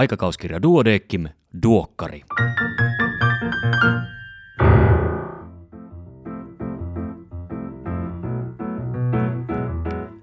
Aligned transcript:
Aikakauskirja 0.00 0.62
Duodeckim, 0.62 1.28
Duokkari. 1.62 2.22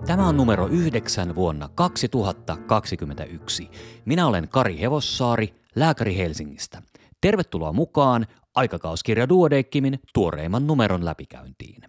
Tämä 0.07 0.27
on 0.27 0.37
numero 0.37 0.67
9 0.67 1.35
vuonna 1.35 1.69
2021. 1.75 3.69
Minä 4.05 4.27
olen 4.27 4.49
Kari 4.49 4.79
Hevossaari, 4.79 5.53
lääkäri 5.75 6.17
Helsingistä. 6.17 6.81
Tervetuloa 7.21 7.73
mukaan 7.73 8.27
Aikakauskirja 8.55 9.29
Duodeckimin 9.29 9.99
tuoreimman 10.13 10.67
numeron 10.67 11.05
läpikäyntiin. 11.05 11.81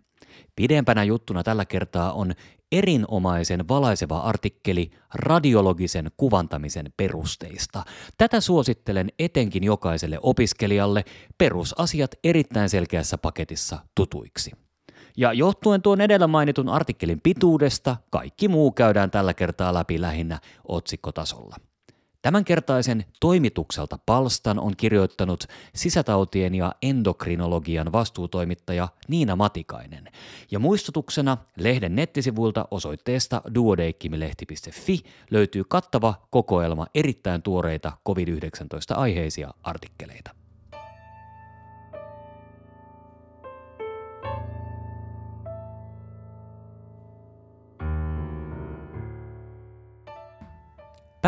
Pidempänä 0.56 1.04
juttuna 1.04 1.42
tällä 1.42 1.64
kertaa 1.64 2.12
on 2.12 2.32
erinomaisen 2.72 3.68
valaiseva 3.68 4.18
artikkeli 4.18 4.90
radiologisen 5.14 6.10
kuvantamisen 6.16 6.92
perusteista. 6.96 7.84
Tätä 8.18 8.40
suosittelen 8.40 9.08
etenkin 9.18 9.64
jokaiselle 9.64 10.18
opiskelijalle 10.22 11.04
perusasiat 11.38 12.10
erittäin 12.24 12.68
selkeässä 12.68 13.18
paketissa 13.18 13.78
tutuiksi. 13.94 14.52
Ja 15.16 15.32
johtuen 15.32 15.82
tuon 15.82 16.00
edellä 16.00 16.26
mainitun 16.26 16.68
artikkelin 16.68 17.20
pituudesta, 17.22 17.96
kaikki 18.10 18.48
muu 18.48 18.72
käydään 18.72 19.10
tällä 19.10 19.34
kertaa 19.34 19.74
läpi 19.74 20.00
lähinnä 20.00 20.38
otsikkotasolla. 20.68 21.56
Tämänkertaisen 22.22 23.04
toimitukselta 23.20 23.98
palstan 24.06 24.58
on 24.58 24.76
kirjoittanut 24.76 25.44
sisätautien 25.74 26.54
ja 26.54 26.74
endokrinologian 26.82 27.92
vastuutoimittaja 27.92 28.88
Niina 29.08 29.36
Matikainen. 29.36 30.08
Ja 30.50 30.58
muistutuksena 30.58 31.36
lehden 31.56 31.96
nettisivuilta 31.96 32.68
osoitteesta 32.70 33.42
duodeikkimilehti.fi 33.54 35.00
löytyy 35.30 35.64
kattava 35.68 36.14
kokoelma 36.30 36.86
erittäin 36.94 37.42
tuoreita 37.42 37.92
COVID-19 38.08 38.94
aiheisia 38.96 39.54
artikkeleita. 39.62 40.30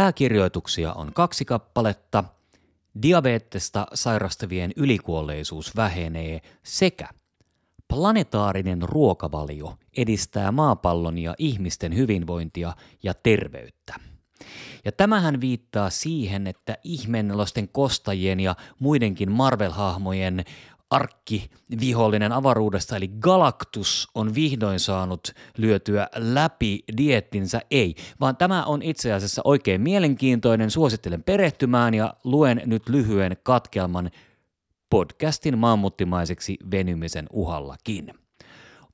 Pääkirjoituksia 0.00 0.92
on 0.92 1.12
kaksi 1.14 1.44
kappaletta. 1.44 2.24
Diabeettista 3.02 3.86
sairastavien 3.94 4.72
ylikuolleisuus 4.76 5.76
vähenee 5.76 6.40
sekä 6.62 7.08
planetaarinen 7.88 8.82
ruokavalio 8.82 9.74
edistää 9.96 10.52
maapallon 10.52 11.18
ja 11.18 11.34
ihmisten 11.38 11.96
hyvinvointia 11.96 12.72
ja 13.02 13.14
terveyttä. 13.14 13.94
Ja 14.84 14.92
tämähän 14.92 15.40
viittaa 15.40 15.90
siihen, 15.90 16.46
että 16.46 16.78
ihmennelosten 16.84 17.68
kostajien 17.68 18.40
ja 18.40 18.56
muidenkin 18.78 19.30
Marvel-hahmojen 19.30 20.44
arkki 20.91 21.50
vihollinen 21.80 22.33
avaruudesta, 22.33 22.96
eli 22.96 23.08
Galactus 23.08 24.08
on 24.14 24.34
vihdoin 24.34 24.80
saanut 24.80 25.33
lyötyä 25.56 26.08
läpi 26.16 26.84
diettinsä, 26.96 27.60
ei, 27.70 27.94
vaan 28.20 28.36
tämä 28.36 28.64
on 28.64 28.83
itse 28.83 29.12
asiassa 29.12 29.42
oikein 29.44 29.80
mielenkiintoinen, 29.80 30.70
suosittelen 30.70 31.22
perehtymään 31.22 31.94
ja 31.94 32.14
luen 32.24 32.62
nyt 32.66 32.88
lyhyen 32.88 33.36
katkelman 33.42 34.11
podcastin 34.91 35.58
maanmuttimaiseksi 35.58 36.56
venymisen 36.70 37.27
uhallakin. 37.33 38.14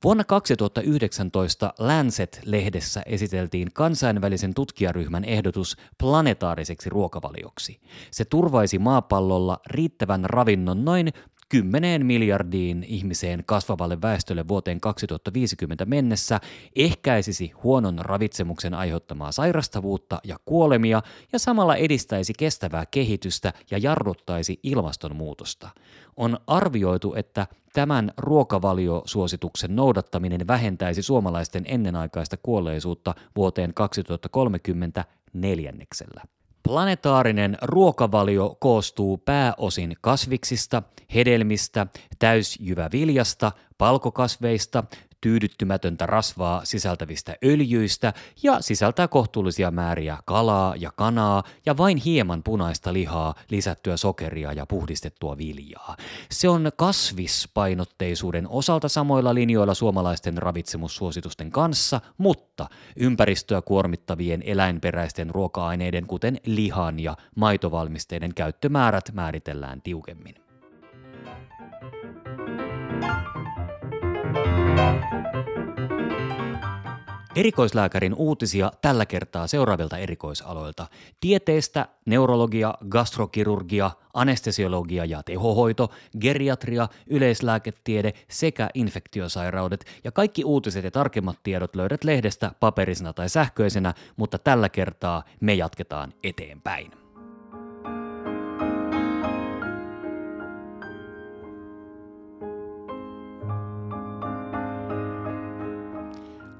Vuonna 0.03 0.23
2019 0.23 1.73
Lancet-lehdessä 1.79 3.01
esiteltiin 3.05 3.67
kansainvälisen 3.73 4.53
tutkijaryhmän 4.53 5.25
ehdotus 5.25 5.77
planetaariseksi 5.97 6.89
ruokavalioksi. 6.89 7.79
Se 8.11 8.25
turvaisi 8.25 8.79
maapallolla 8.79 9.59
riittävän 9.67 10.25
ravinnon 10.25 10.85
noin 10.85 11.13
10 11.49 12.05
miljardiin 12.05 12.83
ihmiseen 12.83 13.43
kasvavalle 13.45 14.01
väestölle 14.01 14.47
vuoteen 14.47 14.79
2050 14.79 15.85
mennessä, 15.85 16.39
ehkäisisi 16.75 17.51
huonon 17.63 17.99
ravitsemuksen 17.99 18.73
aiheuttamaa 18.73 19.31
sairastavuutta 19.31 20.19
ja 20.23 20.37
kuolemia 20.45 21.01
ja 21.33 21.39
samalla 21.39 21.75
edistäisi 21.75 22.33
kestävää 22.39 22.85
kehitystä 22.85 23.53
ja 23.71 23.77
jarruttaisi 23.77 24.59
ilmastonmuutosta. 24.63 25.69
On 26.17 26.37
arvioitu, 26.47 27.13
että 27.15 27.47
tämän 27.73 28.11
ruokavaliosuosituksen 28.17 29.75
noudattaminen 29.75 30.47
vähentäisi 30.47 31.01
suomalaisten 31.01 31.63
ennenaikaista 31.67 32.37
kuolleisuutta 32.37 33.15
vuoteen 33.35 33.73
2030 33.73 35.05
neljänneksellä. 35.33 36.21
Planetaarinen 36.67 37.57
ruokavalio 37.61 38.57
koostuu 38.59 39.17
pääosin 39.17 39.97
kasviksista, 40.01 40.83
hedelmistä, 41.15 41.87
täysjyväviljasta, 42.19 43.51
palkokasveista, 43.77 44.83
tyydyttymätöntä 45.21 46.05
rasvaa 46.05 46.65
sisältävistä 46.65 47.35
öljyistä 47.45 48.13
ja 48.43 48.61
sisältää 48.61 49.07
kohtuullisia 49.07 49.71
määriä 49.71 50.17
kalaa 50.25 50.75
ja 50.75 50.91
kanaa 50.91 51.43
ja 51.65 51.77
vain 51.77 51.97
hieman 51.97 52.43
punaista 52.43 52.93
lihaa, 52.93 53.35
lisättyä 53.49 53.97
sokeria 53.97 54.53
ja 54.53 54.65
puhdistettua 54.65 55.37
viljaa. 55.37 55.97
Se 56.31 56.49
on 56.49 56.71
kasvispainotteisuuden 56.75 58.47
osalta 58.49 58.89
samoilla 58.89 59.33
linjoilla 59.33 59.73
suomalaisten 59.73 60.37
ravitsemussuositusten 60.37 61.51
kanssa, 61.51 62.01
mutta 62.17 62.69
ympäristöä 62.95 63.61
kuormittavien 63.61 64.43
eläinperäisten 64.45 65.29
ruoka-aineiden 65.29 66.07
kuten 66.07 66.37
lihan 66.45 66.99
ja 66.99 67.17
maitovalmisteiden 67.35 68.33
käyttömäärät 68.33 69.11
määritellään 69.13 69.81
tiukemmin. 69.81 70.46
Erikoislääkärin 77.37 78.13
uutisia 78.13 78.71
tällä 78.81 79.05
kertaa 79.05 79.47
seuraavilta 79.47 79.97
erikoisaloilta. 79.97 80.87
Tieteestä, 81.19 81.87
neurologia, 82.05 82.73
gastrokirurgia, 82.89 83.91
anestesiologia 84.13 85.05
ja 85.05 85.23
tehohoito, 85.23 85.91
geriatria, 86.19 86.87
yleislääketiede 87.07 88.13
sekä 88.29 88.69
infektiosairaudet. 88.73 89.85
Ja 90.03 90.11
kaikki 90.11 90.43
uutiset 90.43 90.83
ja 90.83 90.91
tarkemmat 90.91 91.39
tiedot 91.43 91.75
löydät 91.75 92.03
lehdestä 92.03 92.51
paperisena 92.59 93.13
tai 93.13 93.29
sähköisenä, 93.29 93.93
mutta 94.15 94.37
tällä 94.37 94.69
kertaa 94.69 95.23
me 95.41 95.53
jatketaan 95.53 96.13
eteenpäin. 96.23 97.06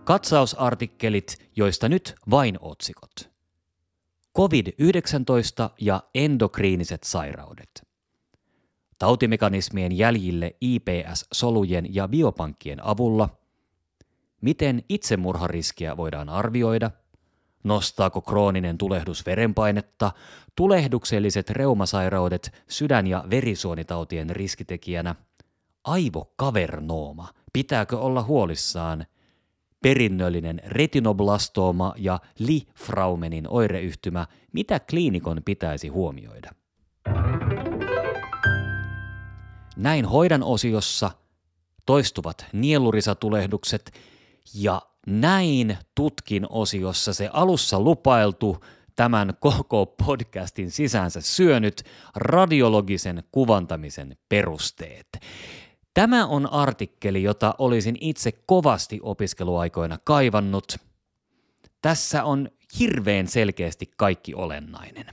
Katsausartikkelit, 0.07 1.49
joista 1.55 1.89
nyt 1.89 2.15
vain 2.29 2.57
otsikot. 2.61 3.29
COVID-19 4.37 5.69
ja 5.81 6.03
endokriiniset 6.15 7.03
sairaudet. 7.03 7.87
Tautimekanismien 8.99 9.97
jäljille 9.97 10.55
IPS-solujen 10.61 11.95
ja 11.95 12.07
biopankkien 12.07 12.85
avulla. 12.85 13.29
Miten 14.41 14.83
itsemurhariskiä 14.89 15.97
voidaan 15.97 16.29
arvioida? 16.29 16.91
Nostaako 17.63 18.21
krooninen 18.21 18.77
tulehdus 18.77 19.25
verenpainetta? 19.25 20.11
Tulehdukselliset 20.55 21.49
reumasairaudet 21.49 22.63
sydän- 22.69 23.07
ja 23.07 23.23
verisuonitautien 23.29 24.29
riskitekijänä? 24.29 25.15
Aivokavernooma. 25.83 27.33
Pitääkö 27.53 27.99
olla 27.99 28.23
huolissaan– 28.23 29.05
perinnöllinen 29.81 30.61
retinoblastooma 30.65 31.93
ja 31.97 32.19
Li-Fraumenin 32.39 33.47
oireyhtymä, 33.47 34.25
mitä 34.53 34.79
kliinikon 34.79 35.41
pitäisi 35.45 35.87
huomioida. 35.87 36.51
Näin 39.77 40.05
hoidan 40.05 40.43
osiossa 40.43 41.11
toistuvat 41.85 42.45
nielurisatulehdukset 42.53 43.91
ja 44.53 44.81
näin 45.07 45.77
tutkin 45.95 46.47
osiossa 46.49 47.13
se 47.13 47.29
alussa 47.33 47.79
lupailtu 47.79 48.57
tämän 48.95 49.33
koko 49.39 49.85
podcastin 49.85 50.71
sisäänsä 50.71 51.21
syönyt 51.21 51.83
radiologisen 52.15 53.23
kuvantamisen 53.31 54.17
perusteet. 54.29 55.07
Tämä 55.97 56.25
on 56.25 56.53
artikkeli, 56.53 57.23
jota 57.23 57.55
olisin 57.57 57.97
itse 58.01 58.31
kovasti 58.31 58.99
opiskeluaikoina 59.01 59.97
kaivannut. 60.03 60.77
Tässä 61.81 62.23
on 62.23 62.49
hirveän 62.79 63.27
selkeästi 63.27 63.91
kaikki 63.97 64.33
olennainen. 64.33 65.05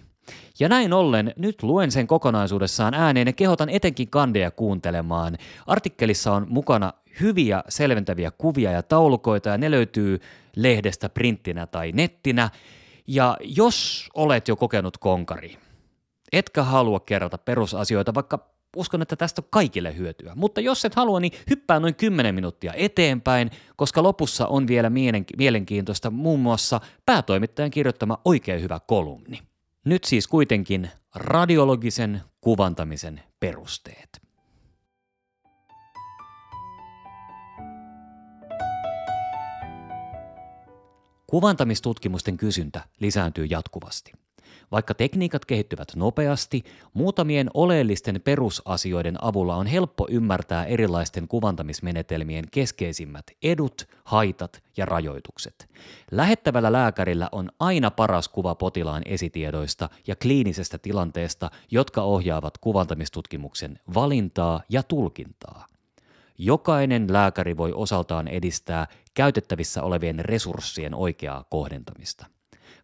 Ja 0.60 0.68
näin 0.68 0.92
ollen 0.92 1.32
nyt 1.36 1.62
luen 1.62 1.90
sen 1.90 2.06
kokonaisuudessaan 2.06 2.94
ääneen 2.94 3.26
ja 3.26 3.32
kehotan 3.32 3.68
etenkin 3.68 4.10
kandeja 4.10 4.50
kuuntelemaan. 4.50 5.36
Artikkelissa 5.66 6.32
on 6.32 6.46
mukana 6.48 6.92
hyviä 7.20 7.64
selventäviä 7.68 8.30
kuvia 8.30 8.70
ja 8.70 8.82
taulukoita 8.82 9.48
ja 9.48 9.58
ne 9.58 9.70
löytyy 9.70 10.20
lehdestä 10.56 11.08
printtinä 11.08 11.66
tai 11.66 11.92
nettinä. 11.92 12.50
Ja 13.06 13.36
jos 13.40 14.08
olet 14.14 14.48
jo 14.48 14.56
kokenut 14.56 14.98
konkari, 14.98 15.58
etkä 16.32 16.62
halua 16.62 17.00
kerrata 17.00 17.38
perusasioita, 17.38 18.14
vaikka 18.14 18.53
uskon, 18.76 19.02
että 19.02 19.16
tästä 19.16 19.42
on 19.42 19.48
kaikille 19.50 19.96
hyötyä. 19.96 20.32
Mutta 20.34 20.60
jos 20.60 20.84
et 20.84 20.94
halua, 20.94 21.20
niin 21.20 21.32
hyppää 21.50 21.80
noin 21.80 21.94
10 21.94 22.34
minuuttia 22.34 22.72
eteenpäin, 22.76 23.50
koska 23.76 24.02
lopussa 24.02 24.46
on 24.46 24.66
vielä 24.66 24.90
mielenkiintoista 25.36 26.10
muun 26.10 26.40
muassa 26.40 26.80
päätoimittajan 27.06 27.70
kirjoittama 27.70 28.20
oikein 28.24 28.62
hyvä 28.62 28.80
kolumni. 28.86 29.42
Nyt 29.84 30.04
siis 30.04 30.28
kuitenkin 30.28 30.90
radiologisen 31.14 32.20
kuvantamisen 32.40 33.20
perusteet. 33.40 34.24
Kuvantamistutkimusten 41.26 42.36
kysyntä 42.36 42.80
lisääntyy 43.00 43.44
jatkuvasti. 43.44 44.23
Vaikka 44.74 44.94
tekniikat 44.94 45.44
kehittyvät 45.44 45.88
nopeasti, 45.96 46.64
muutamien 46.94 47.50
oleellisten 47.54 48.20
perusasioiden 48.24 49.24
avulla 49.24 49.56
on 49.56 49.66
helppo 49.66 50.06
ymmärtää 50.10 50.64
erilaisten 50.64 51.28
kuvantamismenetelmien 51.28 52.44
keskeisimmät 52.50 53.24
edut, 53.42 53.88
haitat 54.04 54.62
ja 54.76 54.86
rajoitukset. 54.86 55.68
Lähettävällä 56.10 56.72
lääkärillä 56.72 57.28
on 57.32 57.48
aina 57.60 57.90
paras 57.90 58.28
kuva 58.28 58.54
potilaan 58.54 59.02
esitiedoista 59.04 59.88
ja 60.06 60.16
kliinisestä 60.16 60.78
tilanteesta, 60.78 61.50
jotka 61.70 62.02
ohjaavat 62.02 62.58
kuvantamistutkimuksen 62.58 63.78
valintaa 63.94 64.60
ja 64.68 64.82
tulkintaa. 64.82 65.66
Jokainen 66.38 67.12
lääkäri 67.12 67.56
voi 67.56 67.72
osaltaan 67.72 68.28
edistää 68.28 68.86
käytettävissä 69.14 69.82
olevien 69.82 70.18
resurssien 70.18 70.94
oikeaa 70.94 71.44
kohdentamista. 71.50 72.33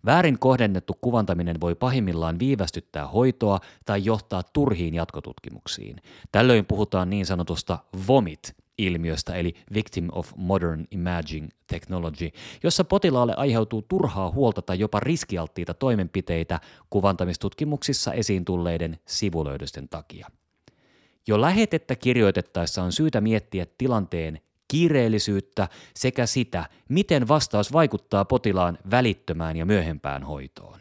Väärin 0.06 0.38
kohdennettu 0.38 0.99
kuvantaminen 1.00 1.61
voi 1.61 1.75
pahimmillaan 1.75 2.38
viivästyttää 2.38 3.06
hoitoa 3.06 3.61
tai 3.87 4.05
johtaa 4.05 4.43
turhiin 4.43 4.94
jatkotutkimuksiin. 4.94 5.97
Tällöin 6.32 6.67
puhutaan 6.67 7.11
niin 7.11 7.26
sanotusta 7.26 7.79
VOMIT, 8.08 8.56
ilmiöstä 8.79 9.35
eli 9.35 9.55
Victim 9.75 10.08
of 10.12 10.32
Modern 10.37 10.85
Imaging 10.91 11.49
Technology, 11.67 12.31
jossa 12.62 12.85
potilaalle 12.85 13.35
aiheutuu 13.37 13.82
turhaa 13.82 14.31
huolta 14.31 14.62
tai 14.62 14.79
jopa 14.79 15.00
riskialttiita 15.00 15.75
toimenpiteitä 15.75 16.61
kuvantamistutkimuksissa 16.91 18.12
esiin 18.12 18.44
tulleiden 18.44 18.99
sivulöydösten 19.06 19.88
takia. 19.88 20.29
Jo 21.26 21.41
lähetettä 21.41 21.97
kirjoitettaessa 21.97 22.82
on 22.82 22.93
syytä 22.93 23.20
miettiä 23.20 23.67
tilanteen 23.79 24.41
kiireellisyyttä 24.70 25.69
sekä 25.94 26.26
sitä, 26.26 26.64
miten 26.88 27.28
vastaus 27.28 27.72
vaikuttaa 27.72 28.25
potilaan 28.25 28.78
välittömään 28.90 29.56
ja 29.56 29.67
myöhempään 29.67 30.22
hoitoon. 30.22 30.81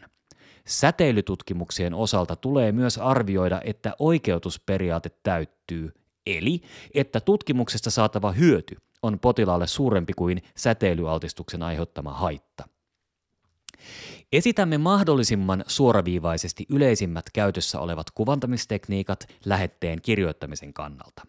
Säteilytutkimuksien 0.66 1.94
osalta 1.94 2.36
tulee 2.36 2.72
myös 2.72 2.98
arvioida, 2.98 3.60
että 3.64 3.94
oikeutusperiaate 3.98 5.10
täyttyy, 5.22 5.92
eli 6.26 6.62
että 6.94 7.20
tutkimuksesta 7.20 7.90
saatava 7.90 8.32
hyöty 8.32 8.76
on 9.02 9.18
potilaalle 9.18 9.66
suurempi 9.66 10.12
kuin 10.12 10.42
säteilyaltistuksen 10.56 11.62
aiheuttama 11.62 12.12
haitta. 12.12 12.68
Esitämme 14.32 14.78
mahdollisimman 14.78 15.64
suoraviivaisesti 15.66 16.66
yleisimmät 16.68 17.24
käytössä 17.32 17.80
olevat 17.80 18.10
kuvantamistekniikat 18.10 19.28
lähetteen 19.44 20.02
kirjoittamisen 20.02 20.72
kannalta. 20.72 21.22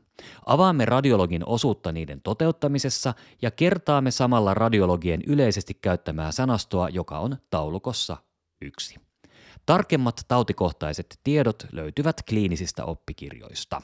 Avaamme 0.46 0.86
radiologin 0.86 1.46
osuutta 1.46 1.92
niiden 1.92 2.22
toteuttamisessa 2.22 3.14
ja 3.42 3.52
kertaamme 3.52 4.12
samalla 4.12 4.54
radiologien 4.54 5.22
yleisesti 5.28 5.74
käyttämää 5.74 6.32
sanastoa, 6.32 6.90
joka 6.90 7.20
on 7.20 7.38
taulukossa 7.50 8.18
yksi. 8.62 8.96
Tarkemmat 9.66 10.22
tautikohtaiset 10.28 11.20
tiedot 11.24 11.66
löytyvät 11.72 12.22
kliinisistä 12.30 12.86
oppikirjoista. 12.86 13.82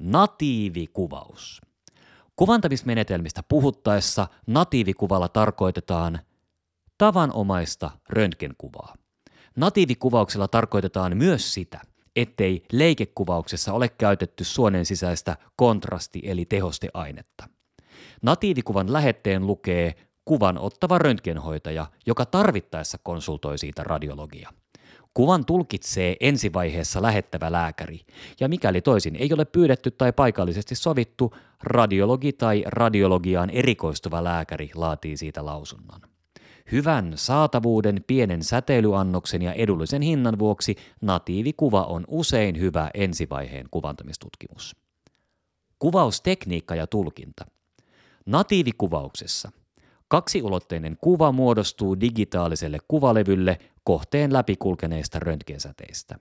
Natiivikuvaus. 0.00 1.60
Kuvantamismenetelmistä 2.36 3.42
puhuttaessa 3.42 4.26
natiivikuvalla 4.46 5.28
tarkoitetaan 5.28 6.18
tavanomaista 7.00 7.90
röntgenkuvaa. 8.08 8.94
Natiivikuvauksella 9.56 10.48
tarkoitetaan 10.48 11.16
myös 11.16 11.54
sitä, 11.54 11.80
ettei 12.16 12.62
leikekuvauksessa 12.72 13.72
ole 13.72 13.88
käytetty 13.88 14.44
suonen 14.44 14.86
sisäistä 14.86 15.36
kontrasti- 15.56 16.22
eli 16.24 16.44
tehosteainetta. 16.44 17.48
Natiivikuvan 18.22 18.92
lähetteen 18.92 19.46
lukee 19.46 19.94
kuvan 20.24 20.58
ottava 20.58 20.98
röntgenhoitaja, 20.98 21.86
joka 22.06 22.26
tarvittaessa 22.26 22.98
konsultoi 23.02 23.58
siitä 23.58 23.82
radiologia. 23.84 24.50
Kuvan 25.14 25.44
tulkitsee 25.44 26.16
ensivaiheessa 26.20 27.02
lähettävä 27.02 27.52
lääkäri, 27.52 28.00
ja 28.40 28.48
mikäli 28.48 28.80
toisin 28.80 29.16
ei 29.16 29.32
ole 29.32 29.44
pyydetty 29.44 29.90
tai 29.90 30.12
paikallisesti 30.12 30.74
sovittu, 30.74 31.34
radiologi 31.62 32.32
tai 32.32 32.64
radiologiaan 32.66 33.50
erikoistuva 33.50 34.24
lääkäri 34.24 34.70
laatii 34.74 35.16
siitä 35.16 35.44
lausunnon. 35.44 36.09
Hyvän 36.72 37.12
saatavuuden, 37.14 38.04
pienen 38.06 38.44
säteilyannoksen 38.44 39.42
ja 39.42 39.52
edullisen 39.52 40.02
hinnan 40.02 40.38
vuoksi 40.38 40.76
natiivikuva 41.00 41.84
on 41.84 42.04
usein 42.08 42.60
hyvä 42.60 42.90
ensivaiheen 42.94 43.66
kuvantamistutkimus. 43.70 44.76
Kuvaustekniikka 45.78 46.74
ja 46.74 46.86
tulkinta. 46.86 47.44
Natiivikuvauksessa 48.26 49.52
kaksiulotteinen 50.08 50.96
kuva 51.00 51.32
muodostuu 51.32 52.00
digitaaliselle 52.00 52.78
kuvalevylle 52.88 53.58
kohteen 53.84 54.32
läpikulkeneista 54.32 55.18
röntgensäteistä. 55.18 56.18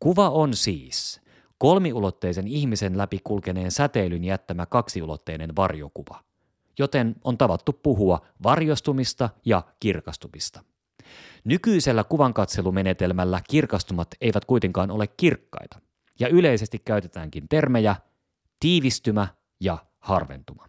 Kuva 0.00 0.30
on 0.30 0.54
siis 0.54 1.20
kolmiulotteisen 1.58 2.48
ihmisen 2.48 2.98
läpikulkeneen 2.98 3.70
säteilyn 3.70 4.24
jättämä 4.24 4.66
kaksiulotteinen 4.66 5.56
varjokuva– 5.56 6.20
joten 6.78 7.16
on 7.24 7.38
tavattu 7.38 7.72
puhua 7.72 8.26
varjostumista 8.42 9.30
ja 9.44 9.62
kirkastumista. 9.80 10.64
Nykyisellä 11.44 12.04
kuvankatselumenetelmällä 12.04 13.40
kirkastumat 13.50 14.08
eivät 14.20 14.44
kuitenkaan 14.44 14.90
ole 14.90 15.06
kirkkaita, 15.06 15.80
ja 16.20 16.28
yleisesti 16.28 16.78
käytetäänkin 16.78 17.48
termejä 17.48 17.96
tiivistymä 18.60 19.28
ja 19.60 19.78
harventuma. 19.98 20.68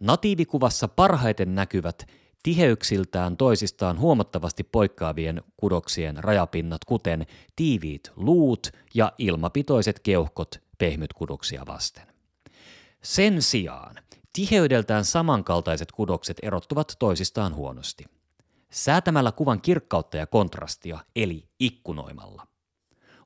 Natiivikuvassa 0.00 0.88
parhaiten 0.88 1.54
näkyvät 1.54 2.06
tiheyksiltään 2.42 3.36
toisistaan 3.36 3.98
huomattavasti 3.98 4.64
poikkeavien 4.64 5.42
kudoksien 5.56 6.24
rajapinnat, 6.24 6.84
kuten 6.84 7.26
tiiviit 7.56 8.12
luut 8.16 8.70
ja 8.94 9.12
ilmapitoiset 9.18 10.00
keuhkot 10.00 10.62
pehmytkudoksia 10.78 11.66
vasten. 11.66 12.06
Sen 13.02 13.42
sijaan 13.42 13.94
Tiheydeltään 14.38 15.04
samankaltaiset 15.04 15.92
kudokset 15.92 16.36
erottuvat 16.42 16.92
toisistaan 16.98 17.54
huonosti. 17.54 18.04
Säätämällä 18.70 19.32
kuvan 19.32 19.60
kirkkautta 19.60 20.16
ja 20.16 20.26
kontrastia, 20.26 20.98
eli 21.16 21.48
ikkunoimalla. 21.60 22.46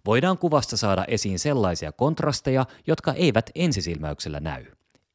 Voidaan 0.07 0.39
kuvasta 0.39 0.77
saada 0.77 1.05
esiin 1.09 1.39
sellaisia 1.39 1.93
kontrasteja, 1.93 2.67
jotka 2.87 3.13
eivät 3.13 3.51
ensisilmäyksellä 3.55 4.41
näy. 4.41 4.67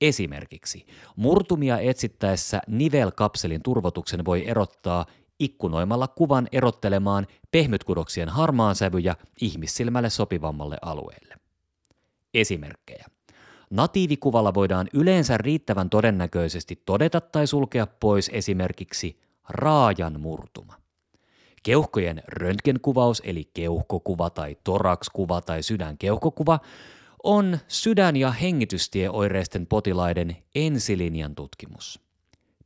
Esimerkiksi 0.01 0.85
murtumia 1.15 1.79
etsittäessä 1.79 2.61
nivelkapselin 2.67 3.63
turvotuksen 3.63 4.25
voi 4.25 4.47
erottaa 4.47 5.05
ikkunoimalla 5.39 6.07
kuvan 6.07 6.47
erottelemaan 6.51 7.27
pehmytkudoksien 7.51 8.29
harmaansävyjä 8.29 9.15
ihmissilmälle 9.41 10.09
sopivammalle 10.09 10.77
alueelle. 10.81 11.35
Esimerkkejä. 12.33 13.16
Natiivikuvalla 13.69 14.53
voidaan 14.53 14.87
yleensä 14.93 15.37
riittävän 15.37 15.89
todennäköisesti 15.89 16.81
todeta 16.85 17.21
tai 17.21 17.47
sulkea 17.47 17.87
pois 17.87 18.29
esimerkiksi 18.33 19.19
raajan 19.49 20.19
murtuma. 20.19 20.73
Keuhkojen 21.63 22.23
röntgenkuvaus 22.27 23.21
eli 23.25 23.49
keuhkokuva 23.53 24.29
tai 24.29 24.57
torakskuva 24.63 25.41
tai 25.41 25.63
sydänkeuhkokuva 25.63 26.59
on 27.23 27.57
sydän- 27.67 28.15
ja 28.15 28.31
hengitystieoireisten 28.31 29.67
potilaiden 29.67 30.37
ensilinjan 30.55 31.35
tutkimus. 31.35 31.99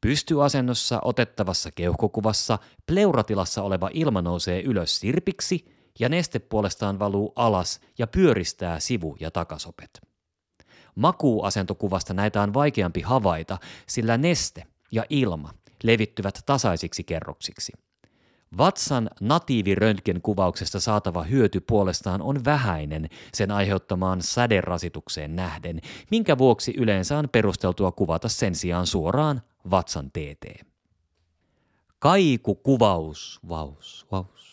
Pystyasennossa 0.02 1.00
otettavassa 1.04 1.72
keuhkokuvassa 1.72 2.60
pleuratilassa 2.86 3.64
oleva 3.64 3.90
ilma 3.94 4.22
nousee 4.22 4.62
ylös 4.62 5.00
sirpiksi 5.00 5.66
ja 6.00 6.10
neste 6.10 6.40
puolestaan 6.40 7.00
valuu 7.00 7.34
alas 7.36 7.80
ja 7.98 8.08
pyöristää 8.08 8.80
sivu- 8.80 9.18
ja 9.20 9.32
takasopet. 9.32 10.11
Makuuasentokuvasta 10.96 12.14
näitä 12.14 12.42
on 12.42 12.54
vaikeampi 12.54 13.02
havaita, 13.02 13.58
sillä 13.88 14.18
neste 14.18 14.64
ja 14.92 15.06
ilma 15.10 15.54
levittyvät 15.84 16.40
tasaisiksi 16.46 17.04
kerroksiksi. 17.04 17.74
Vatsan 18.58 19.10
natiiviröntgen 19.22 20.22
kuvauksesta 20.22 20.80
saatava 20.80 21.24
hyöty 21.24 21.60
puolestaan 21.60 22.22
on 22.22 22.46
vähäinen 22.46 23.10
sen 23.34 23.52
aiheuttamaan 23.52 24.22
säderasitukseen 24.22 25.36
nähden, 25.36 25.82
minkä 26.12 26.38
vuoksi 26.38 26.74
yleensä 26.78 27.18
on 27.18 27.30
perusteltua 27.30 27.92
kuvata 27.92 28.30
sen 28.30 28.56
sijaan 28.56 28.88
suoraan 28.88 29.42
vatsan 29.72 30.12
TT. 30.12 30.66
Kaikukuvaus, 32.00 33.40
vaus, 33.50 34.06
vaus, 34.12 34.26
vaus, 34.32 34.51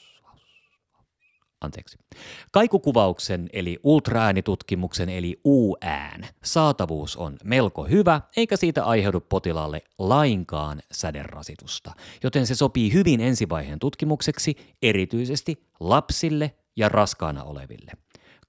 anteeksi. 1.60 1.98
Kaikukuvauksen 2.52 3.48
eli 3.52 3.78
ultraäänitutkimuksen 3.82 5.08
eli 5.08 5.40
UÄN 5.44 6.26
saatavuus 6.44 7.16
on 7.16 7.36
melko 7.44 7.84
hyvä, 7.84 8.20
eikä 8.36 8.56
siitä 8.56 8.84
aiheudu 8.84 9.20
potilaalle 9.20 9.82
lainkaan 9.98 10.82
säderasitusta, 10.92 11.92
joten 12.22 12.46
se 12.46 12.54
sopii 12.54 12.92
hyvin 12.92 13.20
ensivaiheen 13.20 13.78
tutkimukseksi 13.78 14.56
erityisesti 14.82 15.66
lapsille 15.80 16.54
ja 16.76 16.88
raskaana 16.88 17.44
oleville. 17.44 17.92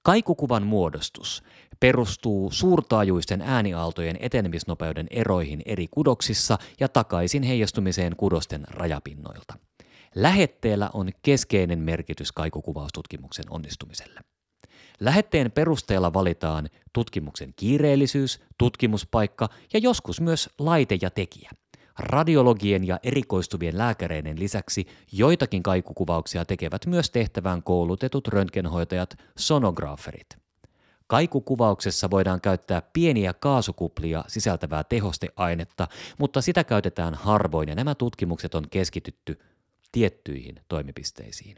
Kaikukuvan 0.02 0.66
muodostus 0.66 1.42
perustuu 1.80 2.50
suurtaajuisten 2.50 3.42
ääniaaltojen 3.42 4.16
etenemisnopeuden 4.20 5.06
eroihin 5.10 5.62
eri 5.66 5.88
kudoksissa 5.90 6.58
ja 6.80 6.88
takaisin 6.88 7.42
heijastumiseen 7.42 8.16
kudosten 8.16 8.64
rajapinnoilta. 8.70 9.69
Lähetteellä 10.14 10.90
on 10.92 11.10
keskeinen 11.22 11.78
merkitys 11.78 12.32
kaikukuvaustutkimuksen 12.32 13.44
onnistumiselle. 13.50 14.20
Lähetteen 15.00 15.52
perusteella 15.52 16.12
valitaan 16.12 16.68
tutkimuksen 16.92 17.52
kiireellisyys, 17.56 18.40
tutkimuspaikka 18.58 19.48
ja 19.72 19.80
joskus 19.80 20.20
myös 20.20 20.50
laite 20.58 20.98
ja 21.02 21.10
tekijä. 21.10 21.50
Radiologien 21.98 22.86
ja 22.86 22.98
erikoistuvien 23.02 23.78
lääkäreiden 23.78 24.38
lisäksi 24.38 24.86
joitakin 25.12 25.62
kaikukuvauksia 25.62 26.44
tekevät 26.44 26.86
myös 26.86 27.10
tehtävään 27.10 27.62
koulutetut 27.62 28.28
röntgenhoitajat, 28.28 29.16
sonograferit. 29.38 30.26
Kaikukuvauksessa 31.06 32.10
voidaan 32.10 32.40
käyttää 32.40 32.82
pieniä 32.92 33.34
kaasukuplia 33.34 34.24
sisältävää 34.28 34.84
tehosteainetta, 34.84 35.88
mutta 36.18 36.40
sitä 36.40 36.64
käytetään 36.64 37.14
harvoin 37.14 37.68
ja 37.68 37.74
nämä 37.74 37.94
tutkimukset 37.94 38.54
on 38.54 38.64
keskitytty 38.70 39.38
tiettyihin 39.92 40.60
toimipisteisiin. 40.68 41.56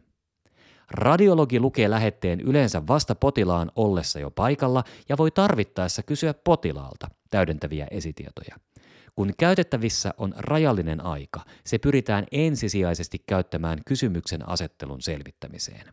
Radiologi 0.92 1.60
lukee 1.60 1.90
lähetteen 1.90 2.40
yleensä 2.40 2.86
vasta 2.86 3.14
potilaan 3.14 3.72
ollessa 3.76 4.20
jo 4.20 4.30
paikalla 4.30 4.84
ja 5.08 5.18
voi 5.18 5.30
tarvittaessa 5.30 6.02
kysyä 6.02 6.34
potilaalta 6.34 7.08
täydentäviä 7.30 7.86
esitietoja. 7.90 8.56
Kun 9.16 9.32
käytettävissä 9.38 10.14
on 10.18 10.34
rajallinen 10.36 11.04
aika, 11.04 11.40
se 11.66 11.78
pyritään 11.78 12.26
ensisijaisesti 12.32 13.18
käyttämään 13.26 13.78
kysymyksen 13.86 14.48
asettelun 14.48 15.02
selvittämiseen. 15.02 15.92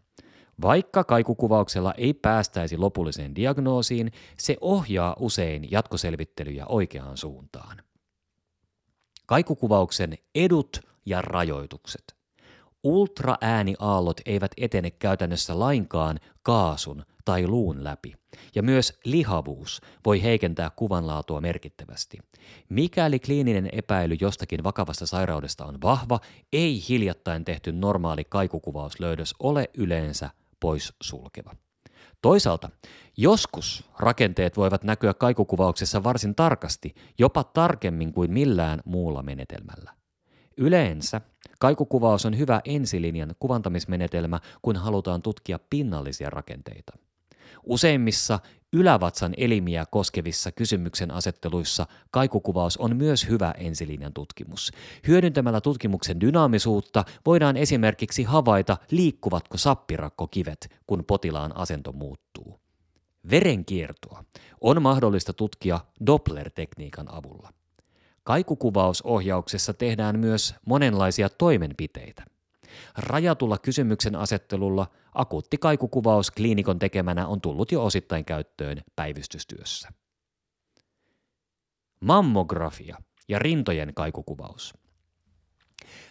Vaikka 0.62 1.03
kaikukuvauksella 1.03 1.93
ei 1.93 2.13
päästäisi 2.13 2.77
lopulliseen 2.77 3.36
diagnoosiin, 3.36 4.12
se 4.38 4.58
ohjaa 4.62 5.15
usein 5.19 5.72
jatkoselvittelyjä 5.72 6.65
oikeaan 6.65 7.17
suuntaan. 7.17 7.84
Kaikukuvauksen 9.25 10.17
edut 10.36 10.79
ja 11.05 11.22
rajoitukset– 11.22 12.03
Ultraääniaallot 12.83 14.21
eivät 14.25 14.51
etene 14.57 14.91
käytännössä 14.91 15.59
lainkaan 15.59 16.19
kaasun 16.43 17.05
tai 17.25 17.48
luun 17.48 17.83
läpi, 17.83 18.13
ja 18.55 18.63
myös 18.63 19.00
lihavuus 19.05 19.81
voi 20.05 20.24
heikentää 20.24 20.69
kuvanlaatua 20.75 21.41
merkittävästi. 21.41 22.17
Mikäli 22.69 23.19
kliininen 23.19 23.69
epäily 23.71 24.15
jostakin 24.21 24.63
vakavasta 24.63 25.07
sairaudesta 25.07 25.65
on 25.65 25.81
vahva, 25.81 26.19
ei 26.53 26.83
hiljattain 26.89 27.45
tehty 27.45 27.71
normaali 27.71 28.24
kaikukuvauslöydös 28.24 29.36
ole 29.39 29.69
yleensä 29.77 30.29
pois 30.59 30.93
sulkeva. 31.01 31.55
Toisaalta, 32.21 32.69
joskus 33.17 33.89
rakenteet 34.00 34.57
voivat 34.57 34.83
näkyä 34.83 35.13
kaikukuvauksessa 35.13 36.03
varsin 36.03 36.36
tarkasti, 36.36 36.95
jopa 37.19 37.43
tarkemmin 37.43 38.13
kuin 38.13 38.31
millään 38.31 38.81
muulla 38.86 39.24
menetelmällä. 39.24 39.99
Yleensä 40.60 41.22
Kaikukuvaus 41.60 42.25
on 42.25 42.38
hyvä 42.38 42.62
ensilinjan 42.66 43.36
kuvantamismenetelmä, 43.39 44.39
kun 44.62 44.75
halutaan 44.75 45.22
tutkia 45.22 45.60
pinnallisia 45.70 46.30
rakenteita. 46.30 46.98
Useimmissa 47.63 48.39
ylävatsan 48.74 49.34
elimiä 49.38 49.86
koskevissa 49.92 50.51
kysymyksen 50.51 51.12
asetteluissa 51.12 51.86
kaikukuvaus 52.12 52.78
on 52.78 52.96
myös 52.96 53.30
hyvä 53.30 53.51
ensilinjan 53.58 54.13
tutkimus. 54.13 54.72
Hyödyntämällä 55.08 55.62
tutkimuksen 55.62 56.22
dynaamisuutta 56.22 57.06
voidaan 57.25 57.58
esimerkiksi 57.58 58.24
havaita, 58.24 58.78
liikkuvatko 58.92 59.58
sappirakkokivet, 59.58 60.75
kun 60.88 61.04
potilaan 61.06 61.58
asento 61.58 61.92
muuttuu. 61.92 62.60
Verenkiertoa 63.30 64.24
on 64.62 64.82
mahdollista 64.82 65.34
tutkia 65.34 65.80
Doppler-tekniikan 66.06 67.08
avulla. 67.08 67.59
Kaikukuvausohjauksessa 68.24 69.74
tehdään 69.74 70.20
myös 70.20 70.56
monenlaisia 70.66 71.30
toimenpiteitä. 71.30 72.24
Rajatulla 72.98 73.58
kysymyksen 73.58 74.16
asettelulla 74.16 74.88
akuutti 75.14 75.58
kaikukuvaus 75.58 76.32
kliinikon 76.32 76.80
tekemänä 76.80 77.28
on 77.28 77.42
tullut 77.42 77.72
jo 77.72 77.86
osittain 77.86 78.26
käyttöön 78.26 78.82
päivystystyössä. 78.96 79.90
Mammografia 82.00 82.98
ja 83.28 83.40
rintojen 83.40 83.94
kaikukuvaus. 83.96 84.74